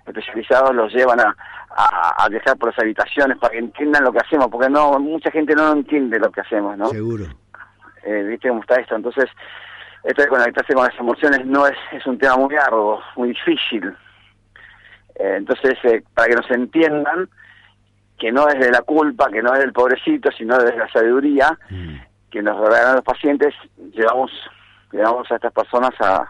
[0.08, 1.36] especializados los llevan a,
[1.70, 5.30] a, a viajar por las habitaciones para que entiendan lo que hacemos, porque no mucha
[5.30, 6.86] gente no entiende lo que hacemos, ¿no?
[6.86, 7.24] Seguro.
[8.04, 8.96] Eh, ¿Viste cómo está esto?
[8.96, 9.26] Entonces,
[10.08, 13.94] esto de conectarse con las emociones no es, es un tema muy arduo, muy difícil.
[15.14, 17.28] Eh, entonces, eh, para que nos entiendan
[18.18, 21.58] que no es de la culpa, que no es del pobrecito, sino desde la sabiduría
[22.30, 23.54] que nos regalan los pacientes,
[23.92, 24.30] llevamos
[24.92, 26.26] llevamos a estas personas a,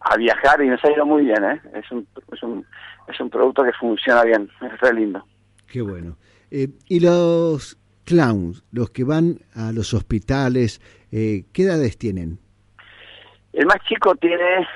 [0.00, 1.60] a viajar y nos ha ido muy bien, ¿eh?
[1.74, 2.64] Es un, es un,
[3.08, 5.22] es un producto que funciona bien, es re lindo.
[5.66, 6.16] Qué bueno.
[6.50, 10.80] Eh, y los clowns, los que van a los hospitales,
[11.10, 12.38] eh, ¿qué edades tienen?
[13.52, 14.66] El más chico tiene,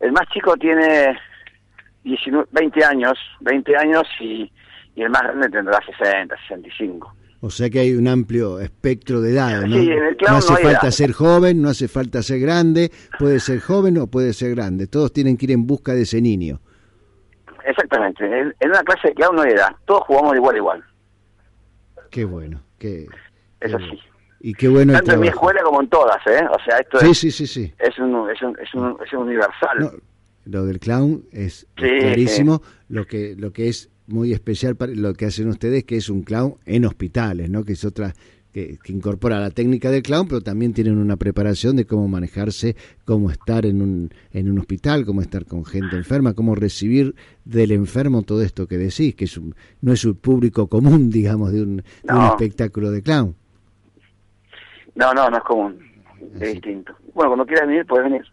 [0.00, 1.18] el más chico tiene
[2.04, 4.50] 19, 20 años, 20 años y,
[4.94, 7.14] y el más grande tendrá 60, 65.
[7.40, 9.76] O sea que hay un amplio espectro de edades, ¿no?
[9.76, 10.90] Sí, en el clown no hace no falta edad.
[10.90, 14.86] ser joven, no hace falta ser grande, puede ser joven o puede ser grande.
[14.86, 16.60] Todos tienen que ir en busca de ese niño.
[17.64, 20.58] Exactamente, en, en una clase de clown no hay edad, todos jugamos de igual a
[20.58, 20.84] igual,
[22.10, 22.60] Qué bueno.
[22.78, 23.02] Qué,
[23.60, 23.84] es qué así.
[23.86, 24.02] bueno.
[24.40, 26.44] Y qué bueno Tanto en mi escuela como en todas, ¿eh?
[26.50, 27.72] O sea, esto Sí, es, sí, sí, sí.
[27.78, 29.78] es, un, es, un, es, un, es un universal.
[29.80, 29.90] No,
[30.44, 32.62] lo del clown es, Sí, clarísimo.
[32.88, 36.22] Lo que lo que es muy especial para lo que hacen ustedes que es un
[36.22, 37.64] clown en hospitales, ¿no?
[37.64, 38.14] Que es otra
[38.52, 42.76] que, que incorpora la técnica del clown, pero también tienen una preparación de cómo manejarse,
[43.04, 47.14] cómo estar en un en un hospital, cómo estar con gente enferma, cómo recibir
[47.44, 51.52] del enfermo todo esto que decís, que es un, no es un público común, digamos,
[51.52, 53.34] de un, de un espectáculo de clown.
[54.96, 55.78] No, no, no es común,
[56.40, 56.92] es distinto.
[57.14, 58.24] Bueno, cuando quieras venir, puedes venir.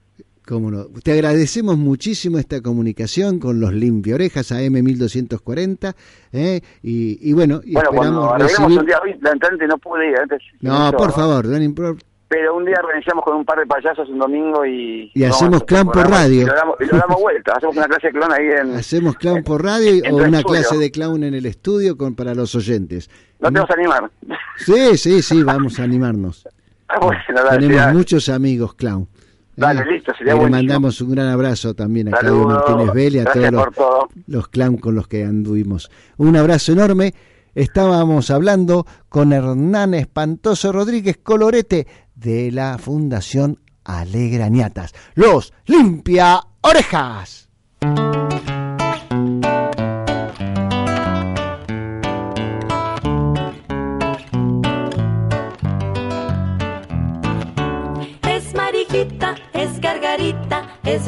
[0.45, 0.85] Cómo no.
[1.03, 5.93] Te agradecemos muchísimo esta comunicación con los limpiaorejas AM1240
[6.33, 6.59] ¿eh?
[6.81, 8.79] y, y bueno, y Bueno, cuando esperamos arreglemos recibir...
[8.79, 10.41] un día, hoy lamentablemente no pude ir antes.
[10.59, 12.01] No, por favor, no impor-
[12.33, 15.11] Pero un día organizamos con un par de payasos un domingo y...
[15.13, 16.41] Y hacemos no, clown por radio.
[16.41, 18.75] Y lo damos, y lo damos vuelta, hacemos una clase de clown ahí en...
[18.75, 20.43] hacemos clown por radio en o una estudio.
[20.43, 23.07] clase de clown en el estudio con para los oyentes.
[23.39, 24.09] No te vas a animar.
[24.57, 26.47] Sí, sí, sí, vamos a animarnos.
[26.87, 29.03] Ah, bueno, dale, Tenemos muchos amigos clown.
[29.03, 29.07] ¿eh?
[29.55, 33.23] Dale, listo, sería Y le mandamos un gran abrazo también a Claudio Martínez Vélez, a
[33.25, 33.99] gracias todos por todo.
[34.15, 35.91] los, los clown con los que anduvimos.
[36.17, 37.13] Un abrazo enorme.
[37.55, 44.93] Estábamos hablando con Hernán Espantoso Rodríguez Colorete de la Fundación Alegra Ñatas.
[45.15, 47.49] Los Limpia Orejas.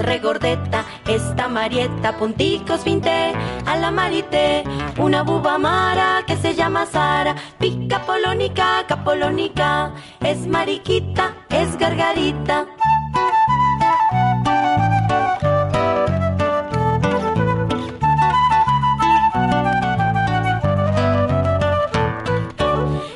[0.05, 3.33] Regordeta, esta marieta, punticos vinte,
[3.65, 4.63] a la marité,
[4.97, 12.67] una buba mara que se llama Sara, pica polónica, capolónica, es mariquita, es gargarita.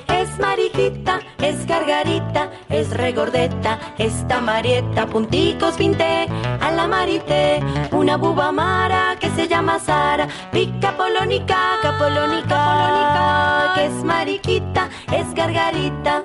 [0.08, 2.39] Es mariquita, es gargarita,
[2.70, 6.28] es regordeta, esta marieta, punticos vinte,
[6.62, 7.60] a la marité,
[7.92, 15.34] una buba mara que se llama Sara, pica polónica, capolónica, polónica, que es mariquita, es
[15.34, 16.24] gargarita.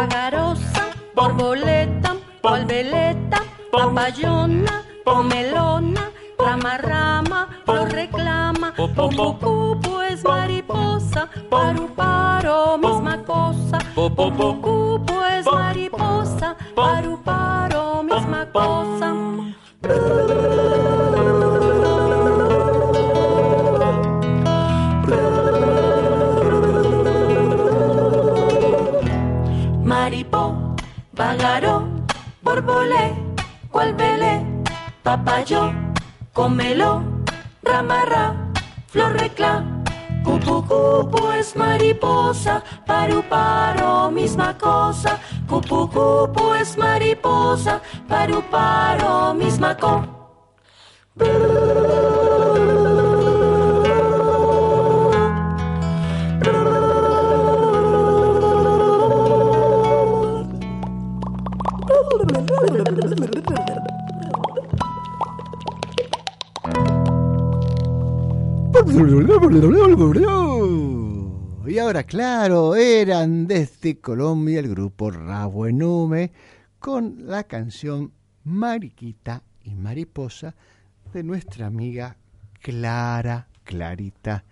[0.00, 3.40] Pagarosa, borboleta, palveleta,
[3.70, 6.04] papayona, pomelona,
[6.38, 17.20] rama rama, lo reclama, pupu pues mariposa, paru paro, misma cosa, pupu pues mariposa, paru
[17.22, 19.08] paro, misma cosa.
[32.80, 33.14] Borbolé,
[33.70, 34.42] cual velé,
[35.02, 35.72] papayo,
[36.32, 37.02] comelo,
[37.62, 38.34] ramarra,
[38.88, 39.64] flor recla,
[40.24, 49.76] cupu cupu es mariposa, paru paro, misma cosa, cupu cupu es mariposa, paru paro, misma
[49.76, 50.02] co.
[71.66, 76.32] Y ahora, claro, eran desde Colombia el grupo Rabo Enume
[76.78, 78.12] con la canción
[78.44, 80.54] Mariquita y Mariposa
[81.12, 82.16] de nuestra amiga
[82.60, 84.44] Clara, Clarita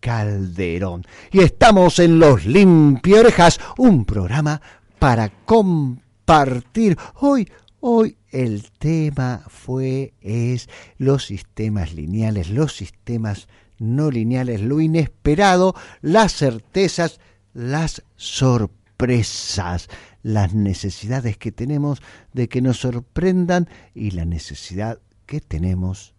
[0.00, 1.04] Calderón.
[1.32, 4.60] Y estamos en Los Limpio Orejas, un programa
[4.98, 6.96] para compartir.
[7.16, 7.48] Hoy,
[7.88, 10.68] hoy el tema fue, es
[10.98, 13.46] los sistemas lineales, los sistemas
[13.78, 17.20] no lineales, lo inesperado, las certezas,
[17.54, 19.88] las sorpresas,
[20.24, 22.02] las necesidades que tenemos
[22.32, 26.16] de que nos sorprendan y la necesidad que tenemos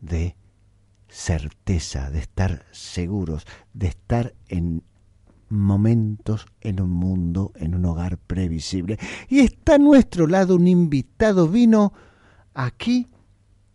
[0.00, 0.36] de
[1.08, 4.84] certeza, de estar seguros, de estar en
[5.52, 8.98] momentos en un mundo, en un hogar previsible.
[9.28, 11.92] Y está a nuestro lado un invitado, vino
[12.54, 13.08] aquí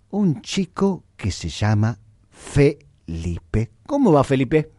[0.10, 2.00] un chico que se llama
[2.30, 3.72] Felipe.
[3.86, 4.72] ¿Cómo va Felipe?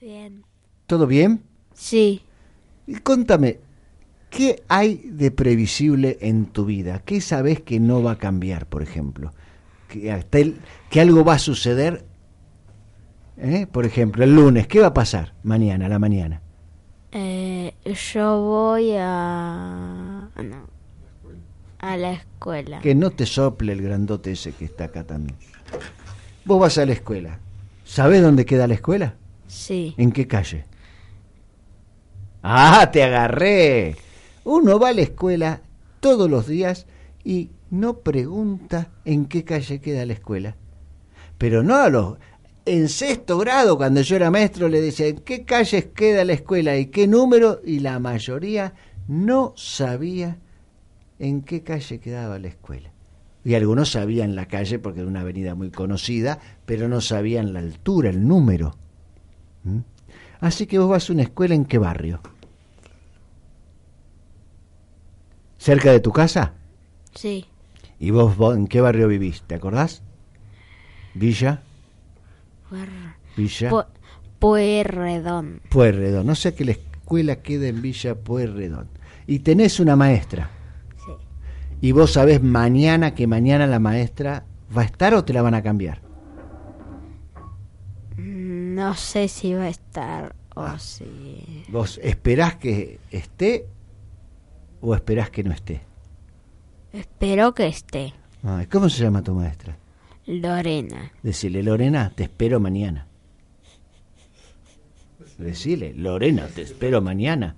[0.00, 0.42] Bien.
[0.86, 1.42] ¿Todo bien?
[1.72, 2.22] Sí.
[2.86, 3.60] Y contame,
[4.30, 7.00] ¿qué hay de previsible en tu vida?
[7.04, 9.32] ¿Qué sabes que no va a cambiar, por ejemplo?
[9.88, 10.58] ¿Que, hasta el-
[10.90, 12.04] que algo va a suceder?
[13.36, 13.66] ¿Eh?
[13.66, 16.42] Por ejemplo, el lunes, ¿qué va a pasar mañana, a la mañana?
[17.16, 17.72] Eh,
[18.12, 20.28] yo voy a...
[20.36, 20.66] no,
[21.78, 22.80] a la escuela.
[22.80, 25.36] Que no te sople el grandote ese que está acá también.
[26.44, 27.38] Vos vas a la escuela.
[27.84, 29.14] ¿Sabés dónde queda la escuela?
[29.46, 29.94] Sí.
[29.96, 30.64] ¿En qué calle?
[32.42, 33.96] Ah, te agarré.
[34.42, 35.60] Uno va a la escuela
[36.00, 36.86] todos los días
[37.22, 40.56] y no pregunta en qué calle queda la escuela.
[41.38, 42.18] Pero no a los...
[42.66, 46.76] En sexto grado, cuando yo era maestro, le decía en qué calles queda la escuela
[46.78, 48.74] y qué número, y la mayoría
[49.06, 50.38] no sabía
[51.18, 52.90] en qué calle quedaba la escuela.
[53.44, 57.58] Y algunos sabían la calle porque era una avenida muy conocida, pero no sabían la
[57.58, 58.74] altura, el número.
[59.64, 59.80] ¿Mm?
[60.40, 62.20] Así que vos vas a una escuela en qué barrio?
[65.58, 66.54] ¿Cerca de tu casa?
[67.14, 67.44] Sí.
[68.00, 69.42] ¿Y vos, vos en qué barrio vivís?
[69.46, 70.02] ¿Te acordás?
[71.14, 71.62] Villa,
[73.36, 73.86] Villa, Pu-
[74.38, 75.60] Pueyrredón.
[75.70, 76.26] Pueyrredón.
[76.26, 78.88] No sé que la escuela queda en Villa Pueyrredón.
[79.26, 80.50] Y tenés una maestra.
[81.04, 81.12] Sí.
[81.80, 84.44] Y vos sabés mañana que mañana la maestra
[84.76, 86.00] va a estar o te la van a cambiar.
[88.16, 90.78] Mm, No sé si va a estar o Ah.
[90.78, 91.64] si...
[91.68, 93.66] ¿Vos esperás que esté
[94.80, 95.80] o esperás que no esté?
[96.92, 98.12] Espero que esté.
[98.70, 99.76] ¿Cómo se llama tu maestra?
[100.26, 101.12] Lorena.
[101.22, 103.06] Decile, Lorena, te espero mañana.
[105.38, 107.56] Decile, Lorena, te espero mañana.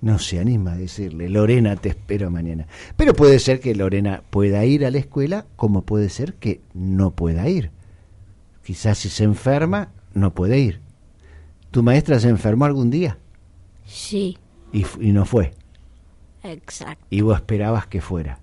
[0.00, 2.66] No se anima a decirle, Lorena, te espero mañana.
[2.96, 7.12] Pero puede ser que Lorena pueda ir a la escuela, como puede ser que no
[7.12, 7.70] pueda ir.
[8.62, 10.80] Quizás si se enferma, no puede ir.
[11.70, 13.18] ¿Tu maestra se enfermó algún día?
[13.86, 14.36] Sí,
[14.72, 15.52] Y, y no fue.
[16.44, 17.04] Exacto.
[17.10, 18.38] Y vos esperabas que fuera.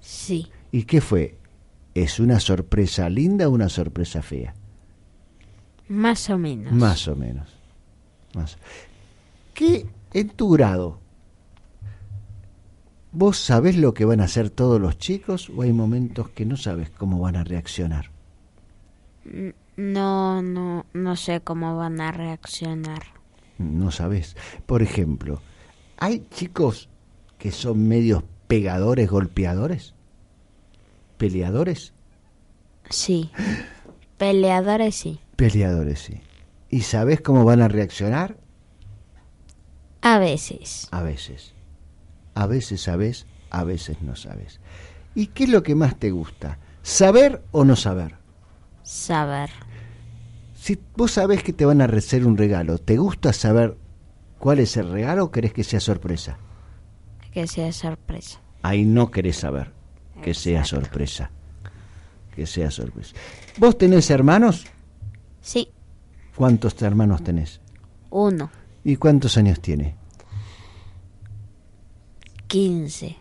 [0.00, 0.50] Sí.
[0.72, 1.36] ¿Y qué fue?
[1.94, 4.54] ¿Es una sorpresa linda o una sorpresa fea?
[5.88, 6.72] Más o menos.
[6.72, 7.48] Más o menos.
[8.34, 8.58] Más.
[9.54, 11.00] ¿Qué en tu grado?
[13.12, 16.56] ¿Vos sabés lo que van a hacer todos los chicos o hay momentos que no
[16.56, 18.10] sabes cómo van a reaccionar?
[19.24, 23.02] N- No, no, no sé cómo van a reaccionar.
[23.58, 24.36] No sabés.
[24.66, 25.40] Por ejemplo,
[26.00, 26.88] ¿hay chicos
[27.38, 29.94] que son medios pegadores, golpeadores?
[31.16, 31.92] ¿Peleadores?
[32.88, 33.30] Sí.
[34.18, 35.20] Peleadores sí.
[35.36, 36.20] Peleadores, sí.
[36.68, 38.36] ¿Y sabés cómo van a reaccionar?
[40.02, 40.88] A veces.
[40.90, 41.52] A veces.
[42.34, 44.60] A veces sabes, a veces no sabes.
[45.14, 46.58] ¿Y qué es lo que más te gusta?
[46.82, 48.14] ¿Saber o no saber?
[48.82, 49.50] Saber.
[50.54, 53.76] Si vos sabés que te van a hacer un regalo, ¿te gusta saber
[54.40, 56.38] cuál es el regalo o querés que sea sorpresa?
[57.30, 58.40] Que sea sorpresa.
[58.62, 59.72] Ahí no querés saber
[60.22, 61.30] que sea sorpresa.
[62.34, 63.14] Que sea sorpresa.
[63.58, 64.66] ¿Vos tenés hermanos?
[65.40, 65.68] Sí.
[66.34, 67.60] ¿Cuántos hermanos tenés?
[68.10, 68.50] Uno.
[68.82, 69.94] ¿Y cuántos años tiene?
[72.46, 73.16] 15.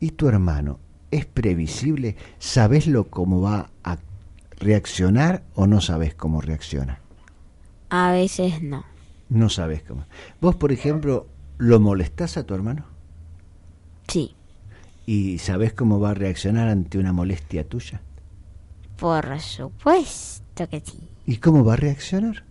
[0.00, 0.80] ¿Y tu hermano
[1.10, 2.16] es previsible?
[2.38, 3.98] ¿Sabés lo cómo va a
[4.58, 7.00] reaccionar o no sabés cómo reacciona?
[7.90, 8.84] A veces no.
[9.28, 10.04] No sabés cómo.
[10.40, 11.26] ¿Vos, por ejemplo,
[11.58, 12.84] lo molestás a tu hermano?
[14.06, 14.34] Sí.
[15.06, 18.00] ¿Y sabés cómo va a reaccionar ante una molestia tuya?
[18.96, 20.98] Por supuesto que sí.
[21.26, 22.44] ¿Y cómo va a reaccionar?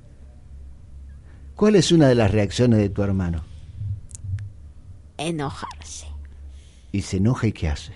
[1.56, 3.44] ¿Cuál es una de las reacciones de tu hermano?
[5.18, 6.08] Enojarse.
[6.92, 7.94] Y se enoja y qué hace.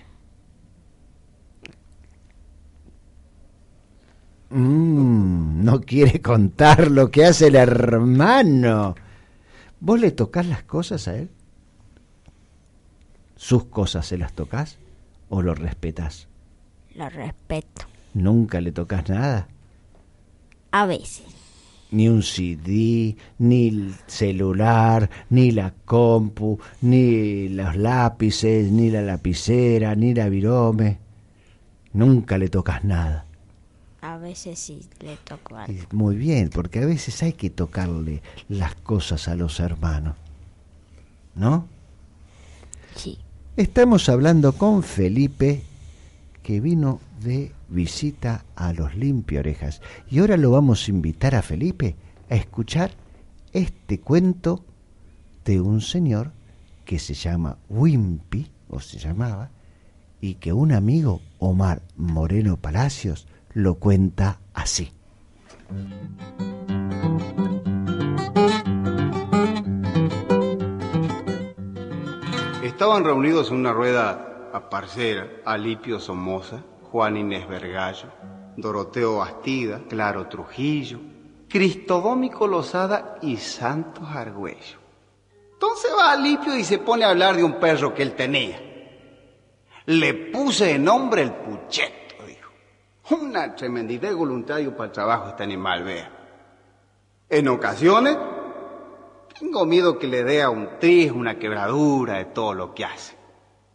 [4.52, 8.94] Mm, no quiere contar lo que hace el hermano.
[9.80, 11.30] ¿Vos le tocas las cosas a él?
[13.34, 14.78] ¿Sus cosas se las tocas
[15.30, 16.28] o lo respetas?
[16.94, 17.86] Lo respeto.
[18.12, 19.48] ¿Nunca le tocas nada?
[20.70, 21.24] A veces.
[21.90, 29.94] Ni un CD, ni el celular, ni la compu, ni los lápices, ni la lapicera,
[29.94, 30.98] ni la virome.
[31.94, 33.26] Nunca le tocas nada.
[34.02, 35.80] A veces sí le toco algo.
[35.92, 40.16] Muy bien, porque a veces hay que tocarle las cosas a los hermanos.
[41.36, 41.68] ¿No?
[42.96, 43.18] Sí.
[43.56, 45.62] Estamos hablando con Felipe,
[46.42, 49.80] que vino de visita a los Limpiorejas.
[50.10, 51.94] Y ahora lo vamos a invitar a Felipe
[52.28, 52.90] a escuchar
[53.52, 54.64] este cuento
[55.44, 56.32] de un señor
[56.84, 59.50] que se llama Wimpy, o se llamaba,
[60.20, 64.92] y que un amigo, Omar Moreno Palacios, lo cuenta así.
[72.62, 78.08] Estaban reunidos en una rueda a parcera Alipio Somoza, Juan Inés Vergallo,
[78.56, 80.98] Doroteo Bastida, Claro Trujillo,
[81.48, 84.78] Cristodómico Lozada y Santos Argüello.
[85.52, 88.60] Entonces va Alipio y se pone a hablar de un perro que él tenía.
[89.86, 92.01] Le puse de nombre el Pucheto, dijo.
[93.10, 96.10] Una tremendidad de voluntario para el trabajo este animal, vea.
[97.28, 98.16] En ocasiones
[99.38, 103.16] tengo miedo que le dé a un tris, una quebradura de todo lo que hace.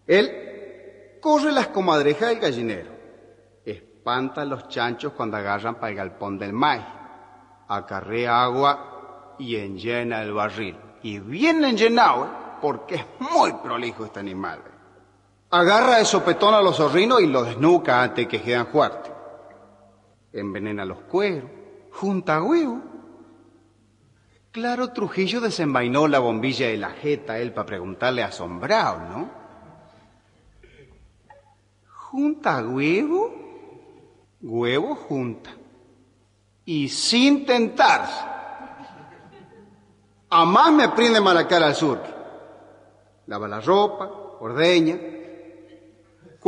[0.05, 2.91] Él corre las comadrejas del gallinero,
[3.65, 6.85] espanta a los chanchos cuando agarran para el galpón del maíz,
[7.67, 10.77] acarrea agua y enllena el barril.
[11.03, 12.29] Y bien enllenado, ¿eh?
[12.61, 14.59] porque es muy prolijo este animal.
[15.49, 19.16] Agarra de sopetón a los zorrinos y los desnuca antes que quedan fuertes.
[20.39, 21.49] Envenena los cueros,
[21.91, 22.81] junta huevo.
[24.51, 29.29] Claro, Trujillo desenvainó la bombilla de la jeta él para preguntarle asombrado, ¿no?
[31.87, 33.35] ¿Junta huevo?
[34.41, 35.51] Huevo junta.
[36.65, 38.25] Y sin tentarse.
[40.29, 41.99] A más me prende mala cara al sur.
[43.27, 44.09] Lava la ropa,
[44.39, 45.16] ordeña.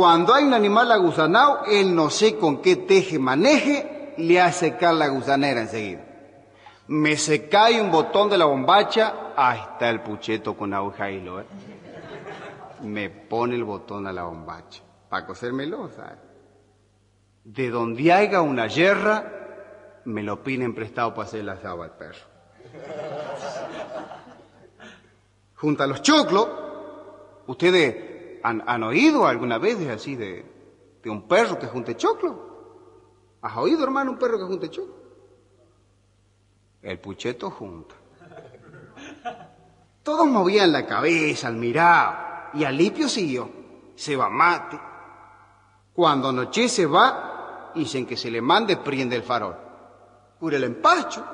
[0.00, 4.94] Cuando hay un animal agusanado, él no sé con qué teje maneje, le hace secar
[4.94, 6.02] la gusanera enseguida.
[6.88, 7.50] Me se
[7.82, 11.44] un botón de la bombacha, ahí está el pucheto con aguja y hilo, ¿eh?
[12.80, 16.16] Me pone el botón a la bombacha, para cosérmelo, ¿sabes?
[17.44, 22.24] De donde haya una yerra, me lo piden prestado para hacer el asado al perro.
[25.56, 26.48] Junto a los choclos,
[27.48, 28.09] ¿ustedes
[28.42, 30.44] han, han oído alguna vez así de,
[31.02, 32.50] de un perro que junte choclo?
[33.42, 34.94] ¿Has oído, hermano, un perro que junte choclo?
[36.82, 37.94] El pucheto junta.
[40.02, 43.50] Todos movían la cabeza al mirar y Alipio siguió.
[43.94, 44.80] Se va mate.
[45.92, 49.56] Cuando anochece va sin que se le mande prende el farol.
[50.38, 51.24] Cubre el empacho.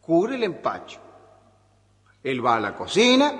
[0.00, 1.00] Cubre el empacho.
[2.22, 3.32] Él va a la cocina,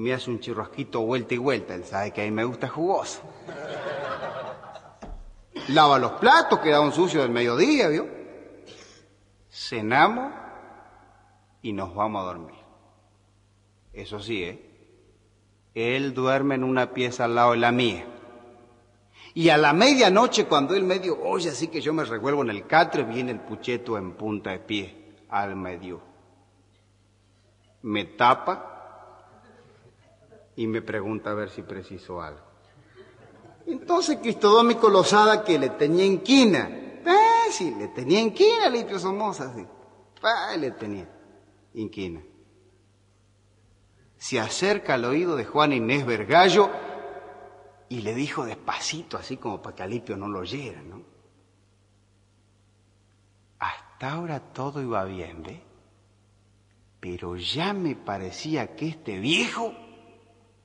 [0.00, 1.74] me hace un churrasquito vuelta y vuelta.
[1.74, 3.20] Él sabe que a mí me gusta jugoso.
[5.68, 8.08] Lava los platos, quedaron sucios del mediodía, ¿vio?
[9.50, 10.32] Cenamos
[11.60, 12.54] y nos vamos a dormir.
[13.92, 14.66] Eso sí, ¿eh?
[15.74, 18.06] Él duerme en una pieza al lado de la mía.
[19.34, 22.66] Y a la medianoche, cuando él medio oye así que yo me revuelvo en el
[22.66, 26.00] catre, viene el pucheto en punta de pie al medio.
[27.82, 28.69] Me tapa
[30.56, 32.40] y me pregunta a ver si preciso algo.
[33.66, 39.64] Entonces Cristodómico Lozada, que le tenía inquina, eh, sí, le tenía inquina Lipio Somoza, sí.
[40.22, 41.08] Ah, le tenía
[41.74, 42.20] inquina.
[44.16, 46.68] Se acerca al oído de Juan Inés Vergallo
[47.88, 51.02] y le dijo despacito, así como para que Alipio no lo oyera, ¿no?
[53.58, 55.62] Hasta ahora todo iba bien, ¿ve?
[57.00, 59.74] Pero ya me parecía que este viejo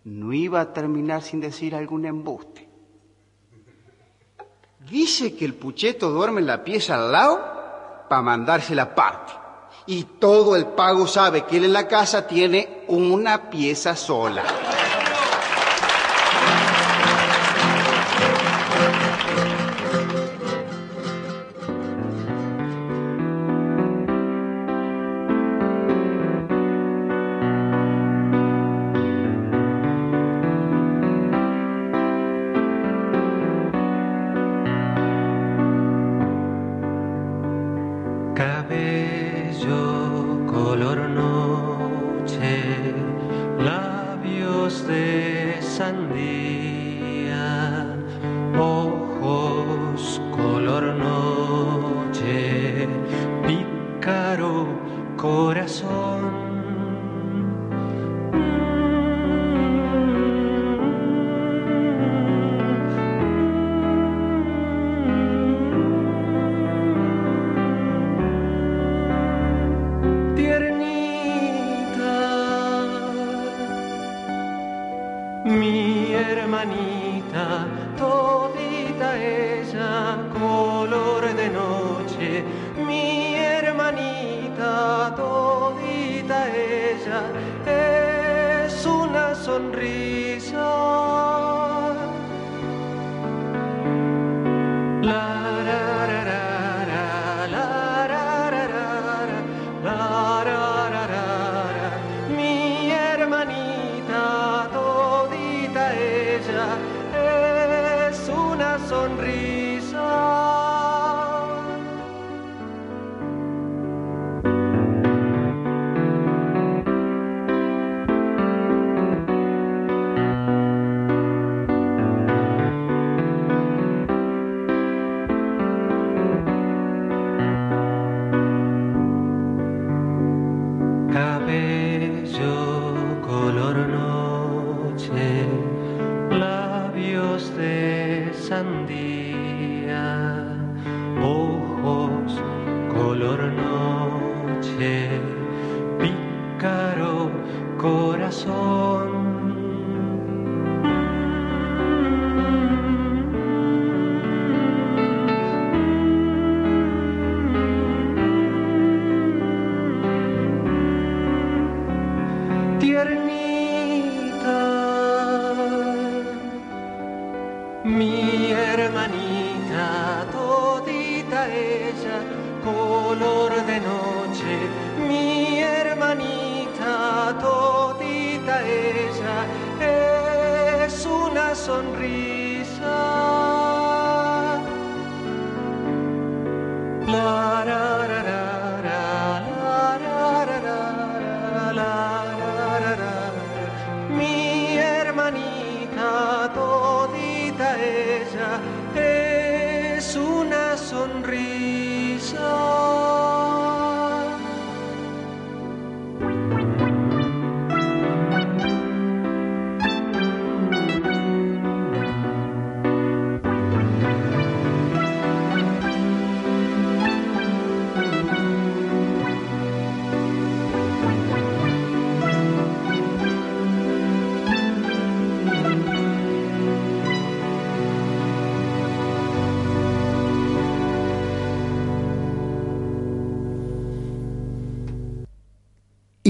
[0.06, 2.69] no iba a terminar sin decir algún embuste.
[4.90, 7.40] Dice que el pucheto duerme en la pieza al lado
[8.07, 9.34] para mandarse la parte.
[9.88, 14.44] Y todo el pago sabe que él en la casa tiene una pieza sola.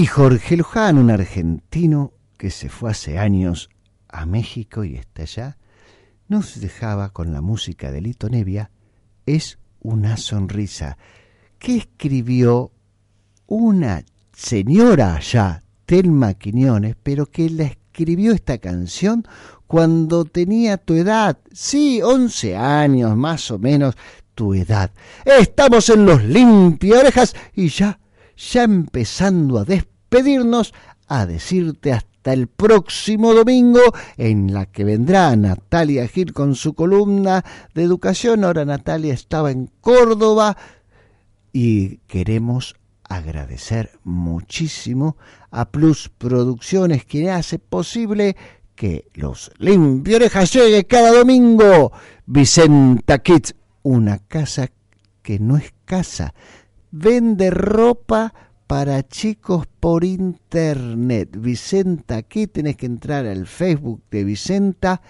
[0.06, 3.70] Y Jorge Luján, un argentino que se fue hace años
[4.08, 5.58] a México y está allá,
[6.28, 8.70] nos dejaba con la música de Lito Nevia,
[9.26, 10.96] es una sonrisa,
[11.58, 12.70] que escribió
[13.48, 19.26] una señora allá, Telma Quiñones, pero que la escribió esta canción
[19.66, 23.96] cuando tenía tu edad, sí, 11 años más o menos,
[24.36, 24.92] tu edad.
[25.24, 27.98] Estamos en los limpia orejas y ya
[28.36, 29.64] ya empezando a
[30.16, 30.72] despedirnos,
[31.08, 33.80] a decirte hasta el próximo domingo,
[34.16, 37.44] en la que vendrá Natalia Gil con su columna
[37.74, 38.44] de educación.
[38.44, 40.56] Ahora Natalia estaba en Córdoba
[41.52, 45.16] y queremos agradecer muchísimo
[45.50, 48.36] a Plus Producciones, quien hace posible
[48.74, 51.92] que los limpio orejas llegue cada domingo.
[52.26, 54.68] Vicenta Kids, una casa
[55.22, 56.34] que no es casa,
[56.90, 58.32] vende ropa
[58.66, 61.36] para chicos por internet.
[61.38, 65.02] Vicenta, aquí tenés que entrar al Facebook de Vicenta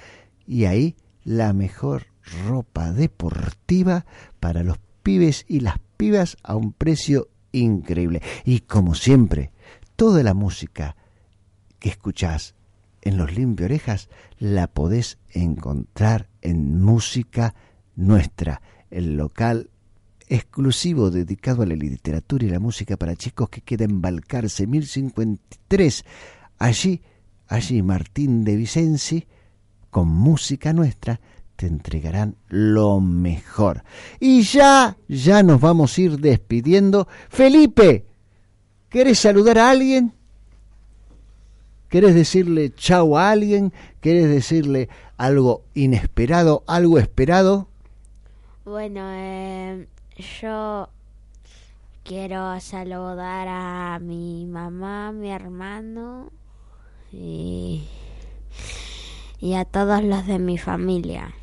[0.47, 2.07] y ahí la mejor
[2.47, 4.05] ropa deportiva
[4.41, 8.21] para los pibes y las pibas a un precio increíble.
[8.45, 9.53] Y como siempre,
[9.97, 10.97] toda la música
[11.79, 12.55] que escuchás
[13.03, 14.09] en los limpio orejas
[14.39, 17.55] la podés encontrar en música
[17.95, 18.61] nuestra,
[18.91, 19.71] el local
[20.29, 26.05] exclusivo dedicado a la literatura y la música para chicos que queda en Balcarce 1053.
[26.59, 27.03] Allí,
[27.49, 29.27] allí Martín de Vicenzi,
[29.91, 31.21] con música nuestra,
[31.57, 33.83] te entregarán lo mejor.
[34.21, 37.09] Y ya, ya nos vamos a ir despidiendo.
[37.29, 38.05] Felipe,
[38.89, 40.13] ¿querés saludar a alguien?
[41.89, 43.73] ¿Querés decirle chau a alguien?
[44.01, 47.69] ¿Querés decirle algo inesperado, algo esperado?
[48.65, 49.87] Bueno, eh,
[50.17, 50.89] yo
[52.05, 56.31] quiero saludar a mi mamá, mi hermano
[57.13, 57.85] y,
[59.41, 61.35] y a todos los de mi familia.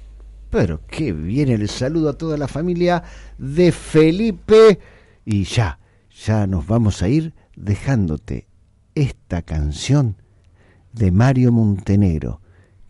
[0.50, 3.04] Pero qué bien el saludo a toda la familia
[3.38, 4.80] de Felipe.
[5.26, 5.80] Y ya,
[6.26, 8.48] ya nos vamos a ir dejándote
[8.95, 10.16] esta canción
[10.91, 12.40] de Mario Montenegro,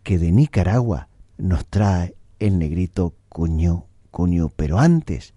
[0.03, 1.07] que de Nicaragua
[1.38, 4.49] nos trae el negrito Cuño Cuño.
[4.55, 5.34] Pero antes,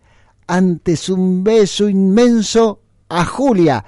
[0.47, 3.85] antes un beso inmenso a Julia,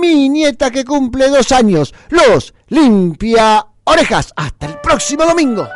[0.00, 1.94] mi nieta que cumple dos años.
[2.10, 4.32] Los limpia orejas.
[4.36, 5.66] Hasta el próximo domingo.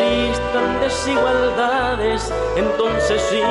[0.00, 3.42] Existan desigualdades, entonces sí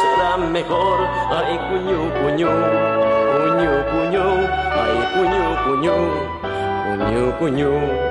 [0.00, 1.00] será mejor.
[1.30, 2.48] Ay, cuñu, cuñu,
[3.38, 4.26] cuñu, cuñu,
[4.82, 5.96] ay, cuñu, cuñu,
[7.38, 8.07] cuñu, cuñu.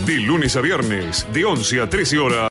[0.06, 2.38] De lunes a viernes, de 11 a 13 horas.